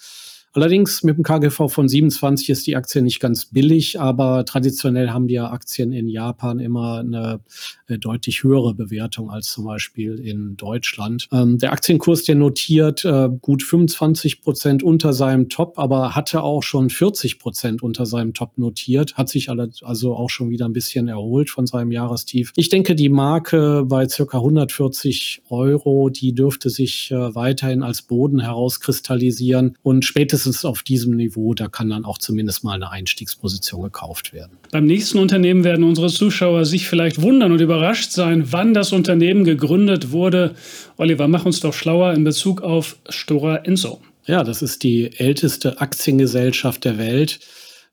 Allerdings 0.58 1.04
mit 1.04 1.18
dem 1.18 1.24
KGV 1.24 1.70
von 1.70 1.88
27 1.88 2.50
ist 2.50 2.66
die 2.66 2.76
Aktie 2.76 3.04
nicht 3.04 3.20
ganz 3.20 3.46
billig, 3.46 4.00
aber 4.00 4.44
traditionell 4.44 5.12
haben 5.12 5.28
die 5.28 5.38
Aktien 5.38 5.94
in 5.94 6.08
Japan 6.08 6.58
immer 6.58 6.98
eine, 6.98 7.42
eine 7.88 8.00
deutlich 8.00 8.42
höhere 8.42 8.74
Bewertung 8.74 9.30
als 9.30 9.52
zum 9.52 9.66
Beispiel 9.66 10.16
in 10.16 10.58
Deutschland. 10.58 11.28
Ähm, 11.32 11.60
der 11.60 11.74
Aktienkurs, 11.74 12.24
der 12.24 12.34
notiert 12.34 13.06
äh, 13.06 13.30
gut 13.40 13.62
25 13.62 14.42
Prozent 14.42 14.82
unter 14.82 15.14
seinem 15.14 15.48
Top, 15.48 15.78
aber 15.78 16.16
hatte 16.16 16.42
auch 16.42 16.64
schon 16.64 16.90
40 16.90 17.38
Prozent 17.38 17.84
unter 17.84 18.08
seinem 18.08 18.34
Top 18.34 18.58
notiert, 18.58 19.14
hat 19.14 19.30
sich 19.30 19.52
also 19.52 20.16
auch 20.16 20.32
schon 20.32 20.50
wieder 20.50 20.66
ein 20.66 20.74
bisschen 20.74 21.08
erholt 21.08 21.52
von 21.52 21.68
seinem 21.68 21.92
Jahrestief. 21.92 22.52
Ich 22.56 22.70
denke, 22.70 22.96
die 22.96 23.10
Marke 23.10 23.84
bei 23.86 24.10
circa 24.10 24.40
140 24.40 25.44
Euro, 25.50 26.10
die 26.10 26.34
dürfte 26.34 26.72
sich 26.72 27.12
äh, 27.12 27.36
weiterhin 27.36 27.84
als 27.84 28.02
Boden 28.02 28.40
herauskristallisieren 28.40 29.78
und 29.84 30.04
spätestens 30.04 30.47
spätestens 30.48 30.66
auf 30.66 30.84
diesem 30.84 31.16
Niveau, 31.16 31.54
da 31.54 31.68
kann 31.68 31.90
dann 31.90 32.06
auch 32.06 32.18
zumindest 32.18 32.64
mal 32.64 32.74
eine 32.74 32.92
Einstiegsposition 32.92 33.84
gekauft 33.84 34.34
werden. 34.34 34.52
Beim 34.72 34.86
nächsten 34.86 35.20
Unternehmen 35.20 35.64
werden 35.64 35.84
unsere 35.84 36.08
Zuschauer 36.08 36.66
sich 36.66 36.88
vielleicht 36.88 37.22
wundern 37.22 37.52
und 37.52 37.62
überrascht 37.62 38.12
sein, 38.12 38.52
wann 38.52 38.74
das 38.74 38.94
Unternehmen 38.94 39.44
gegründet 39.44 40.12
wurde. 40.12 40.56
Oliver, 40.98 41.28
mach 41.28 41.46
uns 41.46 41.60
doch 41.60 41.74
schlauer 41.74 42.14
in 42.14 42.24
Bezug 42.24 42.62
auf 42.62 42.98
Stora 43.10 43.58
Enso. 43.58 44.00
Ja, 44.26 44.44
das 44.44 44.62
ist 44.62 44.84
die 44.84 45.12
älteste 45.18 45.80
Aktiengesellschaft 45.80 46.86
der 46.86 46.98
Welt. 46.98 47.40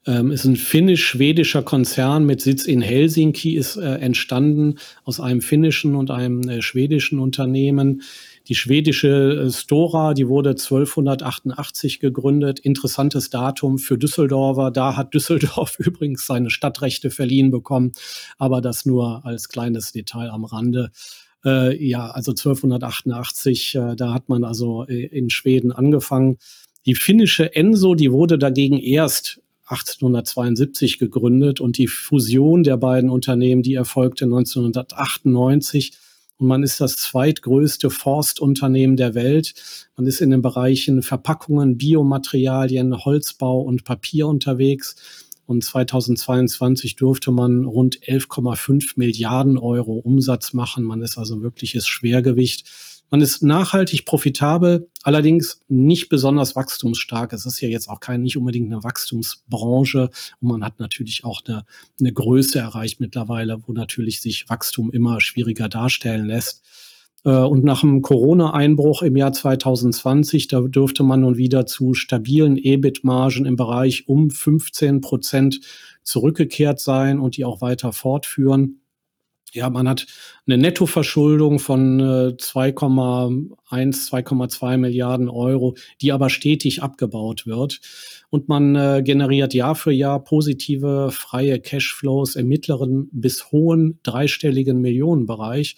Ähm, 0.07 0.31
ist 0.33 0.45
ein 0.45 0.57
finnisch-schwedischer 0.57 1.63
Konzern 1.63 2.27
mit 2.27 2.43
Sitz 2.43 2.67
in 2.67 2.83
Helsinki, 2.83 3.57
ist 3.57 3.77
äh, 3.77 3.95
entstanden 3.95 4.75
aus 5.05 5.19
einem 5.19 5.41
finnischen 5.41 5.95
und 5.95 6.11
einem 6.11 6.47
äh, 6.47 6.61
schwedischen 6.61 7.19
Unternehmen. 7.19 8.03
Die 8.49 8.55
schwedische 8.55 9.45
äh, 9.47 9.51
Stora, 9.51 10.13
die 10.13 10.29
wurde 10.29 10.51
1288 10.51 11.99
gegründet. 11.99 12.59
Interessantes 12.59 13.31
Datum 13.31 13.79
für 13.79 13.97
Düsseldorfer. 13.97 14.71
Da 14.71 14.97
hat 14.97 15.15
Düsseldorf 15.15 15.77
übrigens 15.79 16.27
seine 16.27 16.51
Stadtrechte 16.51 17.11
verliehen 17.11 17.51
bekommen, 17.51 17.93
aber 18.39 18.61
das 18.61 18.85
nur 18.85 19.25
als 19.25 19.49
kleines 19.49 19.93
Detail 19.93 20.31
am 20.31 20.45
Rande. 20.45 20.91
Äh, 21.45 21.83
ja, 21.85 22.11
also 22.11 22.33
1288, 22.33 23.75
äh, 23.75 23.97
da 23.97 24.13
hat 24.13 24.29
man 24.29 24.45
also 24.45 24.85
äh, 24.87 25.07
in 25.07 25.31
Schweden 25.31 25.73
angefangen. 25.73 26.39
Die 26.87 26.95
finnische 26.95 27.55
Enso, 27.55 27.95
die 27.95 28.13
wurde 28.13 28.39
dagegen 28.39 28.79
erst 28.79 29.41
1872 29.67 30.99
gegründet 30.99 31.61
und 31.61 31.79
die 31.79 31.87
Fusion 31.87 32.63
der 32.63 32.77
beiden 32.77 33.09
Unternehmen, 33.09 33.63
die 33.63 33.75
erfolgte 33.75 34.27
1998. 34.27 35.93
Und 36.39 36.49
man 36.49 36.63
ist 36.63 36.81
das 36.81 36.97
zweitgrößte 36.97 37.91
Forstunternehmen 37.91 38.97
der 38.97 39.15
Welt. 39.15 39.55
Man 39.97 40.07
ist 40.07 40.21
in 40.21 40.31
den 40.31 40.43
Bereichen 40.43 41.03
Verpackungen, 41.03 41.79
Biomaterialien, 41.79 43.05
Holzbau 43.05 43.61
und 43.61 43.85
Papier 43.85 44.27
unterwegs. 44.27 44.97
Und 45.47 45.63
2022 45.63 46.97
durfte 46.97 47.31
man 47.31 47.65
rund 47.65 48.01
11,5 48.01 48.93
Milliarden 48.97 49.59
Euro 49.59 49.93
Umsatz 49.95 50.55
machen. 50.55 50.85
Man 50.85 51.03
ist 51.03 51.19
also 51.19 51.43
wirkliches 51.43 51.87
Schwergewicht. 51.87 52.69
Man 53.15 53.21
ist 53.21 53.45
nachhaltig 53.45 54.07
profitabel, 54.07 54.91
allerdings 55.05 55.61
nicht 55.69 56.09
besonders 56.09 56.57
wachstumsstark. 56.57 57.33
Es 57.33 57.47
ist 57.47 57.61
ja 57.61 57.69
jetzt 57.69 57.89
auch 57.89 58.01
kein, 58.01 58.23
nicht 58.23 58.37
unbedingt 58.37 58.73
eine 58.73 58.83
Wachstumsbranche 58.83 60.11
und 60.41 60.49
man 60.49 60.65
hat 60.65 60.81
natürlich 60.81 61.23
auch 61.23 61.41
eine, 61.47 61.65
eine 62.01 62.13
Größe 62.13 62.59
erreicht 62.59 62.99
mittlerweile, 62.99 63.59
wo 63.69 63.73
natürlich 63.73 64.21
sich 64.21 64.51
Wachstum 64.51 64.91
immer 64.91 65.21
schwieriger 65.21 65.69
darstellen 65.69 66.27
lässt. 66.27 66.65
Äh, 67.25 67.37
und 67.37 67.63
nach 67.63 67.83
dem 67.83 68.03
Corona-Einbruch 68.03 69.03
im 69.03 69.15
Jahr 69.15 69.33
2020, 69.33 70.49
da 70.49 70.63
dürfte 70.63 71.05
man 71.05 71.21
nun 71.21 71.37
wieder 71.37 71.67
zu 71.67 71.95
stabilen 71.95 72.57
EBIT-Margen 72.57 73.47
im 73.47 73.55
Bereich 73.55 74.09
um 74.09 74.29
15 74.29 75.01
Prozent 75.03 75.61
zurückgekehrt 76.03 76.81
sein 76.81 77.21
und 77.21 77.37
die 77.37 77.45
auch 77.45 77.61
weiter 77.61 77.93
fortführen. 77.93 78.81
Ja, 79.55 79.71
man 79.71 79.89
hat 79.89 80.07
eine 80.49 80.59
Nettoverschuldung 80.59 81.61
von 81.61 82.01
äh, 82.01 82.35
2,1, 82.37 83.55
2,2 83.71 84.77
Milliarden 84.79 85.29
Euro, 85.29 85.77
die 86.01 86.11
aber 86.11 86.29
stetig 86.29 86.83
abgebaut 86.83 87.47
wird. 87.47 87.81
Und 88.31 88.49
man 88.49 88.75
äh, 88.75 89.03
generiert 89.05 89.55
Jahr 89.55 89.77
für 89.77 89.93
Jahr 89.93 90.25
positive 90.25 91.11
freie 91.13 91.61
Cashflows 91.61 92.35
im 92.35 92.49
mittleren 92.49 93.09
bis 93.13 93.53
hohen 93.53 94.01
dreistelligen 94.03 94.81
Millionenbereich. 94.81 95.77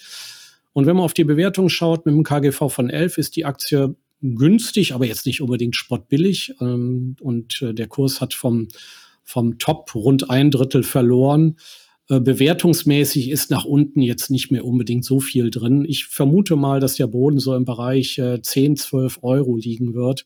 Und 0.73 0.87
wenn 0.87 0.97
man 0.97 1.05
auf 1.05 1.15
die 1.15 1.25
Bewertung 1.25 1.69
schaut, 1.69 2.07
mit 2.07 2.15
dem 2.15 2.25
KGV 2.25 2.71
von 2.71 2.89
11 2.89 3.19
ist 3.19 3.37
die 3.37 3.45
Aktie 3.45 3.95
günstig, 4.23 4.95
aber 4.95 5.05
jetzt 5.05 5.27
nicht 5.27 5.43
unbedingt 5.43 5.77
spottbillig. 5.77 6.55
Ähm, 6.63 7.17
und 7.21 7.61
äh, 7.61 7.75
der 7.75 7.89
Kurs 7.89 8.23
hat 8.23 8.33
vom, 8.33 8.69
vom 9.23 9.59
Top 9.59 9.95
rund 9.95 10.31
ein 10.31 10.51
Drittel 10.51 10.83
verloren. 10.83 11.57
Äh, 12.09 12.21
bewertungsmäßig 12.21 13.31
ist 13.31 13.51
nach 13.51 13.65
unten 13.65 14.01
jetzt 14.01 14.31
nicht 14.31 14.51
mehr 14.51 14.65
unbedingt 14.65 15.05
so 15.05 15.21
viel 15.21 15.51
drin. 15.51 15.85
Ich 15.85 16.07
vermute 16.07 16.57
mal, 16.57 16.79
dass 16.79 16.95
der 16.95 17.09
Boden 17.09 17.39
so 17.41 17.55
im 17.55 17.65
Bereich 17.65 18.21
10, 18.43 18.73
äh, 18.73 18.77
12 18.77 19.19
Euro 19.23 19.57
liegen 19.57 19.95
wird. 19.95 20.25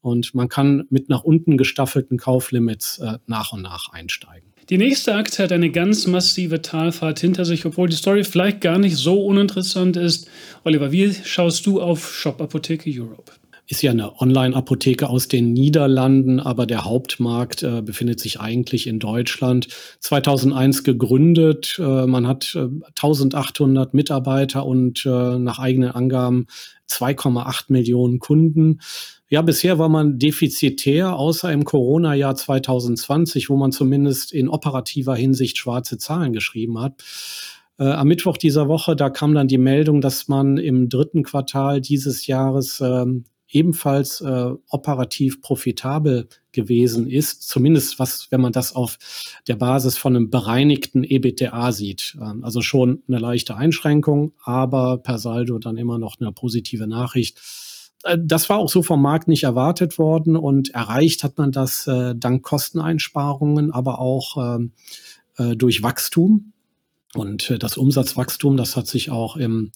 Und 0.00 0.34
man 0.34 0.48
kann 0.48 0.84
mit 0.88 1.08
nach 1.08 1.24
unten 1.24 1.56
gestaffelten 1.56 2.16
Kauflimits 2.16 2.98
äh, 2.98 3.18
nach 3.26 3.52
und 3.52 3.62
nach 3.62 3.92
einsteigen. 3.92 4.52
Die 4.70 4.78
nächste 4.78 5.14
Aktie 5.14 5.44
hat 5.44 5.52
eine 5.52 5.70
ganz 5.70 6.06
massive 6.06 6.60
Talfahrt 6.62 7.20
hinter 7.20 7.44
sich, 7.44 7.64
obwohl 7.66 7.88
die 7.88 7.96
Story 7.96 8.24
vielleicht 8.24 8.60
gar 8.60 8.78
nicht 8.78 8.96
so 8.96 9.24
uninteressant 9.24 9.96
ist. 9.96 10.28
Oliver, 10.64 10.90
wie 10.90 11.12
schaust 11.12 11.66
du 11.66 11.80
auf 11.80 12.12
Shop 12.14 12.40
Apotheke 12.40 12.90
Europe? 12.90 13.32
Ist 13.68 13.82
ja 13.82 13.90
eine 13.90 14.20
Online-Apotheke 14.20 15.08
aus 15.08 15.28
den 15.28 15.52
Niederlanden, 15.52 16.38
aber 16.38 16.66
der 16.66 16.84
Hauptmarkt 16.84 17.62
äh, 17.62 17.82
befindet 17.82 18.20
sich 18.20 18.40
eigentlich 18.40 18.86
in 18.86 18.98
Deutschland. 18.98 19.68
2001 20.00 20.84
gegründet, 20.84 21.76
äh, 21.78 22.06
man 22.06 22.28
hat 22.28 22.54
äh, 22.54 22.68
1800 23.00 23.92
Mitarbeiter 23.92 24.64
und 24.64 25.04
äh, 25.04 25.38
nach 25.38 25.58
eigenen 25.58 25.90
Angaben 25.90 26.46
2,8 26.88 27.64
Millionen 27.68 28.20
Kunden. 28.20 28.80
Ja, 29.28 29.42
bisher 29.42 29.80
war 29.80 29.88
man 29.88 30.20
defizitär, 30.20 31.16
außer 31.16 31.50
im 31.50 31.64
Corona-Jahr 31.64 32.36
2020, 32.36 33.50
wo 33.50 33.56
man 33.56 33.72
zumindest 33.72 34.32
in 34.32 34.48
operativer 34.48 35.16
Hinsicht 35.16 35.58
schwarze 35.58 35.98
Zahlen 35.98 36.32
geschrieben 36.32 36.80
hat. 36.80 37.02
Äh, 37.78 37.84
am 37.88 38.06
Mittwoch 38.06 38.36
dieser 38.36 38.68
Woche, 38.68 38.94
da 38.94 39.10
kam 39.10 39.34
dann 39.34 39.48
die 39.48 39.58
Meldung, 39.58 40.00
dass 40.00 40.28
man 40.28 40.56
im 40.56 40.88
dritten 40.88 41.24
Quartal 41.24 41.80
dieses 41.80 42.28
Jahres 42.28 42.80
ähm, 42.80 43.24
ebenfalls 43.48 44.20
äh, 44.20 44.50
operativ 44.68 45.40
profitabel 45.40 46.28
gewesen 46.52 47.08
ist, 47.08 47.48
zumindest 47.48 47.98
was, 47.98 48.28
wenn 48.30 48.40
man 48.40 48.52
das 48.52 48.74
auf 48.74 48.98
der 49.46 49.56
Basis 49.56 49.96
von 49.96 50.16
einem 50.16 50.30
bereinigten 50.30 51.04
EBITDA 51.04 51.72
sieht. 51.72 52.16
Ähm, 52.20 52.44
also 52.44 52.60
schon 52.62 53.02
eine 53.08 53.18
leichte 53.18 53.56
Einschränkung, 53.56 54.32
aber 54.42 54.98
per 54.98 55.18
Saldo 55.18 55.58
dann 55.58 55.76
immer 55.76 55.98
noch 55.98 56.16
eine 56.20 56.32
positive 56.32 56.86
Nachricht. 56.86 57.40
Äh, 58.04 58.18
das 58.20 58.48
war 58.48 58.58
auch 58.58 58.70
so 58.70 58.82
vom 58.82 59.02
Markt 59.02 59.28
nicht 59.28 59.44
erwartet 59.44 59.98
worden 59.98 60.36
und 60.36 60.70
erreicht 60.70 61.22
hat 61.22 61.38
man 61.38 61.52
das 61.52 61.86
äh, 61.86 62.14
dank 62.16 62.42
Kosteneinsparungen, 62.42 63.70
aber 63.70 64.00
auch 64.00 64.56
ähm, 64.56 64.72
äh, 65.36 65.56
durch 65.56 65.82
Wachstum. 65.82 66.52
Und 67.14 67.50
äh, 67.50 67.58
das 67.58 67.76
Umsatzwachstum, 67.76 68.56
das 68.56 68.76
hat 68.76 68.86
sich 68.86 69.10
auch 69.10 69.36
im 69.36 69.72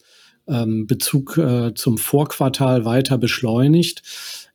Bezug 0.46 1.38
äh, 1.38 1.74
zum 1.74 1.96
Vorquartal 1.96 2.84
weiter 2.84 3.18
beschleunigt. 3.18 4.02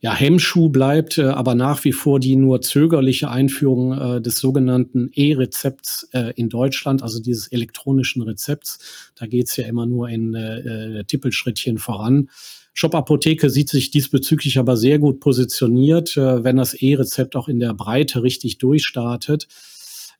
Ja, 0.00 0.14
Hemmschuh 0.14 0.68
bleibt 0.68 1.18
äh, 1.18 1.22
aber 1.22 1.54
nach 1.54 1.84
wie 1.84 1.92
vor 1.92 2.20
die 2.20 2.36
nur 2.36 2.60
zögerliche 2.60 3.30
Einführung 3.30 3.92
äh, 3.92 4.20
des 4.20 4.38
sogenannten 4.38 5.10
E-Rezepts 5.14 6.08
äh, 6.12 6.32
in 6.36 6.48
Deutschland, 6.48 7.02
also 7.02 7.20
dieses 7.20 7.48
elektronischen 7.48 8.22
Rezepts. 8.22 8.78
Da 9.14 9.26
geht's 9.26 9.56
ja 9.56 9.66
immer 9.66 9.86
nur 9.86 10.08
in 10.08 10.34
äh, 10.34 10.98
äh, 10.98 11.04
Tippelschrittchen 11.04 11.78
voran. 11.78 12.28
Shop 12.74 12.94
Apotheke 12.94 13.48
sieht 13.48 13.70
sich 13.70 13.90
diesbezüglich 13.90 14.58
aber 14.58 14.76
sehr 14.76 14.98
gut 14.98 15.18
positioniert, 15.18 16.14
wenn 16.16 16.56
das 16.56 16.74
E-Rezept 16.74 17.34
auch 17.34 17.48
in 17.48 17.58
der 17.58 17.72
Breite 17.72 18.22
richtig 18.22 18.58
durchstartet. 18.58 19.48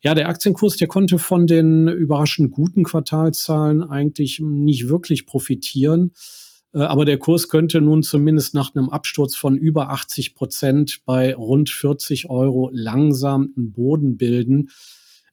Ja, 0.01 0.13
der 0.13 0.29
Aktienkurs, 0.29 0.77
der 0.77 0.87
konnte 0.87 1.17
von 1.17 1.47
den 1.47 1.87
überraschend 1.87 2.51
guten 2.51 2.83
Quartalzahlen 2.83 3.83
eigentlich 3.83 4.39
nicht 4.39 4.87
wirklich 4.89 5.25
profitieren. 5.25 6.11
Äh, 6.73 6.79
aber 6.79 7.05
der 7.05 7.17
Kurs 7.17 7.49
könnte 7.49 7.81
nun 7.81 8.03
zumindest 8.03 8.53
nach 8.53 8.75
einem 8.75 8.89
Absturz 8.89 9.35
von 9.35 9.57
über 9.57 9.89
80 9.89 10.35
Prozent 10.35 11.01
bei 11.05 11.33
rund 11.35 11.69
40 11.69 12.29
Euro 12.29 12.69
langsam 12.71 13.53
einen 13.57 13.71
Boden 13.71 14.17
bilden. 14.17 14.69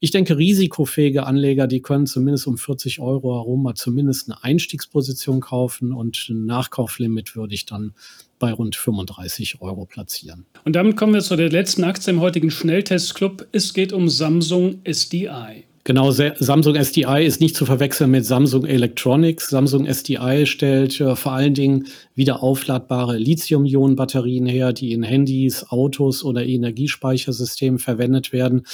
Ich 0.04 0.10
denke, 0.10 0.36
risikofähige 0.36 1.24
Anleger, 1.24 1.66
die 1.66 1.80
können 1.80 2.04
zumindest 2.06 2.46
um 2.46 2.58
40 2.58 3.00
Euro 3.00 3.36
herum 3.36 3.62
mal 3.62 3.74
zumindest 3.74 4.28
eine 4.28 4.44
Einstiegsposition 4.44 5.40
kaufen 5.40 5.94
und 5.94 6.26
ein 6.28 6.44
Nachkauflimit 6.44 7.34
würde 7.36 7.54
ich 7.54 7.64
dann 7.64 7.94
bei 8.38 8.52
rund 8.52 8.76
35 8.76 9.62
Euro 9.62 9.86
platzieren. 9.86 10.44
Und 10.66 10.76
damit 10.76 10.98
kommen 10.98 11.14
wir 11.14 11.22
zu 11.22 11.36
der 11.36 11.48
letzten 11.48 11.84
Aktie 11.84 12.12
im 12.12 12.20
heutigen 12.20 12.50
Schnelltestclub. 12.50 13.46
Es 13.52 13.72
geht 13.72 13.94
um 13.94 14.10
Samsung 14.10 14.82
SDI. 14.84 15.64
Genau, 15.84 16.10
Samsung 16.10 16.74
SDI 16.74 17.24
ist 17.24 17.40
nicht 17.40 17.56
zu 17.56 17.64
verwechseln 17.64 18.10
mit 18.10 18.26
Samsung 18.26 18.66
Electronics. 18.66 19.48
Samsung 19.48 19.86
SDI 19.86 20.44
stellt 20.44 21.00
äh, 21.00 21.16
vor 21.16 21.32
allen 21.32 21.54
Dingen 21.54 21.86
wieder 22.14 22.42
aufladbare 22.42 23.16
Lithium-Ionen-Batterien 23.16 24.44
her, 24.44 24.74
die 24.74 24.92
in 24.92 25.02
Handys, 25.02 25.64
Autos 25.70 26.22
oder 26.22 26.44
Energiespeichersystemen 26.44 27.78
verwendet 27.78 28.34
werden. 28.34 28.66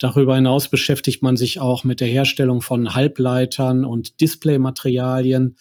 Darüber 0.00 0.34
hinaus 0.34 0.68
beschäftigt 0.68 1.22
man 1.22 1.36
sich 1.36 1.60
auch 1.60 1.84
mit 1.84 2.00
der 2.00 2.08
Herstellung 2.08 2.62
von 2.62 2.94
Halbleitern 2.94 3.84
und 3.84 4.22
Displaymaterialien. 4.22 5.56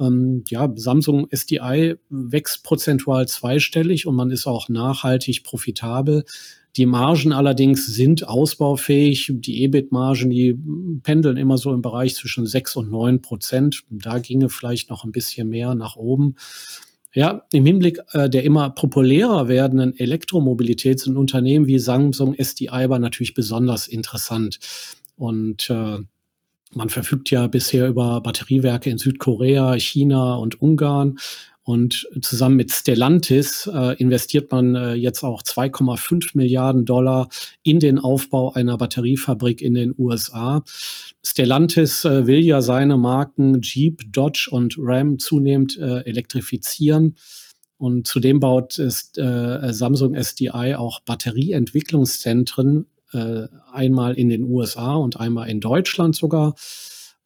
Ähm, 0.00 0.42
ja, 0.48 0.68
Samsung 0.74 1.28
SDI 1.30 1.94
wächst 2.10 2.64
prozentual 2.64 3.28
zweistellig 3.28 4.06
und 4.06 4.16
man 4.16 4.32
ist 4.32 4.48
auch 4.48 4.68
nachhaltig 4.68 5.44
profitabel. 5.44 6.24
Die 6.76 6.86
Margen 6.86 7.32
allerdings 7.32 7.86
sind 7.86 8.26
ausbaufähig. 8.26 9.32
Die 9.32 9.62
EBIT-Margen, 9.62 10.30
die 10.30 10.58
pendeln 11.04 11.36
immer 11.36 11.56
so 11.56 11.72
im 11.72 11.80
Bereich 11.80 12.16
zwischen 12.16 12.46
sechs 12.46 12.74
und 12.74 12.90
neun 12.90 13.22
Prozent. 13.22 13.84
Da 13.90 14.18
ginge 14.18 14.48
vielleicht 14.48 14.90
noch 14.90 15.04
ein 15.04 15.12
bisschen 15.12 15.48
mehr 15.48 15.76
nach 15.76 15.94
oben. 15.94 16.34
Ja, 17.14 17.46
im 17.52 17.64
Hinblick 17.64 18.00
äh, 18.12 18.28
der 18.28 18.44
immer 18.44 18.70
populärer 18.70 19.48
werdenden 19.48 19.98
Elektromobilität 19.98 21.00
sind 21.00 21.16
Unternehmen 21.16 21.66
wie 21.66 21.78
Samsung 21.78 22.34
SDI 22.34 22.68
aber 22.68 22.98
natürlich 22.98 23.34
besonders 23.34 23.88
interessant. 23.88 24.58
Und 25.16 25.70
äh, 25.70 25.98
man 26.74 26.90
verfügt 26.90 27.30
ja 27.30 27.46
bisher 27.46 27.88
über 27.88 28.20
Batteriewerke 28.20 28.90
in 28.90 28.98
Südkorea, 28.98 29.74
China 29.78 30.34
und 30.36 30.60
Ungarn. 30.60 31.18
Und 31.68 32.08
zusammen 32.22 32.56
mit 32.56 32.72
Stellantis 32.72 33.70
äh, 33.70 33.94
investiert 33.98 34.50
man 34.50 34.74
äh, 34.74 34.94
jetzt 34.94 35.22
auch 35.22 35.42
2,5 35.42 36.30
Milliarden 36.32 36.86
Dollar 36.86 37.28
in 37.62 37.78
den 37.78 37.98
Aufbau 37.98 38.54
einer 38.54 38.78
Batteriefabrik 38.78 39.60
in 39.60 39.74
den 39.74 39.94
USA. 39.98 40.64
Stellantis 41.22 42.06
äh, 42.06 42.26
will 42.26 42.40
ja 42.40 42.62
seine 42.62 42.96
Marken 42.96 43.60
Jeep, 43.60 44.00
Dodge 44.10 44.48
und 44.50 44.76
Ram 44.78 45.18
zunehmend 45.18 45.76
äh, 45.76 46.06
elektrifizieren. 46.06 47.16
Und 47.76 48.06
zudem 48.06 48.40
baut 48.40 48.78
ist, 48.78 49.18
äh, 49.18 49.70
Samsung 49.70 50.14
SDI 50.14 50.74
auch 50.74 51.00
Batterieentwicklungszentren, 51.00 52.86
äh, 53.12 53.46
einmal 53.70 54.14
in 54.14 54.30
den 54.30 54.44
USA 54.44 54.94
und 54.94 55.20
einmal 55.20 55.50
in 55.50 55.60
Deutschland 55.60 56.16
sogar. 56.16 56.54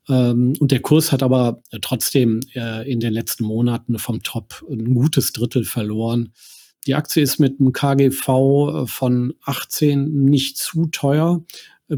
Ähm, 0.08 0.54
und 0.58 0.70
der 0.70 0.80
Kurs 0.80 1.12
hat 1.12 1.22
aber 1.22 1.62
trotzdem 1.80 2.40
äh, 2.54 2.90
in 2.90 3.00
den 3.00 3.12
letzten 3.12 3.44
Monaten 3.44 3.98
vom 3.98 4.22
Top 4.22 4.64
ein 4.70 4.94
gutes 4.94 5.32
Drittel 5.32 5.64
verloren. 5.64 6.32
Die 6.86 6.94
Aktie 6.94 7.22
ist 7.22 7.38
mit 7.38 7.60
einem 7.60 7.72
KGV 7.72 8.28
äh, 8.28 8.86
von 8.86 9.34
18 9.44 10.24
nicht 10.24 10.58
zu 10.58 10.86
teuer. 10.86 11.44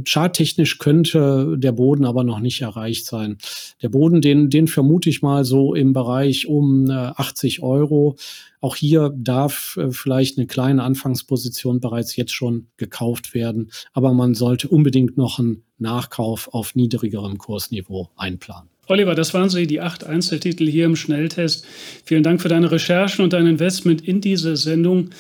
Charttechnisch 0.03 0.79
könnte 0.79 1.57
der 1.57 1.73
Boden 1.73 2.05
aber 2.05 2.25
noch 2.25 2.41
nicht 2.41 2.63
erreicht 2.63 3.07
sein. 3.07 3.39
Der 3.83 3.91
Boden, 3.91 4.21
den, 4.21 4.51
den 4.51 4.67
vermute 4.67 5.09
ich 5.09 5.23
mal 5.23 5.45
so 5.45 5.75
im 5.75 5.93
Bereich 5.93 6.47
um 6.47 6.91
80 6.91 7.59
äh, 7.59 7.63
Euro. 7.63 8.17
Auch 8.61 8.77
hier 8.77 9.13
darf 9.17 9.77
äh, 9.77 9.91
vielleicht 9.91 10.39
eine 10.39 10.47
kleine 10.47 10.83
Anfangsposition 10.83 11.81
bereits 11.81 12.17
jetzt 12.17 12.33
schon 12.33 12.69
gekauft 12.77 13.35
werden, 13.35 13.71
aber 13.93 14.13
man 14.13 14.35
sollte 14.35 14.69
unbedingt 14.69 15.17
noch 15.17 15.39
einen 15.39 15.64
Nachkauf 15.79 16.49
auf 16.53 16.75
niedrigerem 16.75 17.39
Kursniveau 17.39 18.11
einplanen. 18.17 18.69
Oliver, 18.87 19.15
das 19.15 19.33
waren 19.33 19.49
Sie, 19.49 19.67
die 19.67 19.81
acht 19.81 20.05
Einzeltitel 20.05 20.67
hier 20.67 20.85
im 20.85 20.97
Schnelltest. 20.97 21.67
Vielen 22.05 22.23
Dank 22.23 22.43
für 22.43 22.49
deine 22.49 22.71
Recherchen 22.71 23.25
und 23.25 23.33
dein 23.33 23.47
Investment 23.47 24.07
in 24.07 24.21
diese 24.21 24.57
Sendung. 24.57 25.11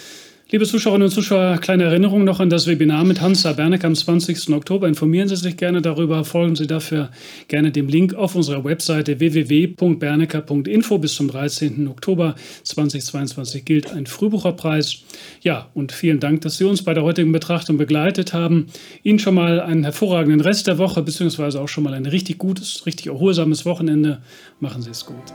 Liebe 0.54 0.66
Zuschauerinnen 0.66 1.08
und 1.08 1.12
Zuschauer, 1.12 1.58
kleine 1.58 1.82
Erinnerung 1.82 2.22
noch 2.22 2.38
an 2.38 2.48
das 2.48 2.68
Webinar 2.68 3.02
mit 3.02 3.20
Hansa 3.20 3.54
Berneck 3.54 3.84
am 3.84 3.96
20. 3.96 4.50
Oktober. 4.50 4.86
Informieren 4.86 5.26
Sie 5.26 5.34
sich 5.34 5.56
gerne 5.56 5.82
darüber, 5.82 6.24
folgen 6.24 6.54
Sie 6.54 6.68
dafür 6.68 7.10
gerne 7.48 7.72
dem 7.72 7.88
Link 7.88 8.14
auf 8.14 8.36
unserer 8.36 8.62
Webseite 8.62 9.18
www.bernecker.info. 9.18 10.98
Bis 10.98 11.16
zum 11.16 11.26
13. 11.26 11.88
Oktober 11.88 12.36
2022 12.62 13.64
gilt 13.64 13.92
ein 13.92 14.06
Frühbucherpreis. 14.06 15.02
Ja, 15.42 15.70
und 15.74 15.90
vielen 15.90 16.20
Dank, 16.20 16.42
dass 16.42 16.56
Sie 16.56 16.64
uns 16.64 16.84
bei 16.84 16.94
der 16.94 17.02
heutigen 17.02 17.32
Betrachtung 17.32 17.76
begleitet 17.76 18.32
haben. 18.32 18.68
Ihnen 19.02 19.18
schon 19.18 19.34
mal 19.34 19.58
einen 19.58 19.82
hervorragenden 19.82 20.40
Rest 20.40 20.68
der 20.68 20.78
Woche, 20.78 21.02
beziehungsweise 21.02 21.60
auch 21.60 21.68
schon 21.68 21.82
mal 21.82 21.94
ein 21.94 22.06
richtig 22.06 22.38
gutes, 22.38 22.86
richtig 22.86 23.08
erholsames 23.08 23.66
Wochenende. 23.66 24.22
Machen 24.60 24.82
Sie 24.82 24.90
es 24.90 25.04
gut. 25.04 25.34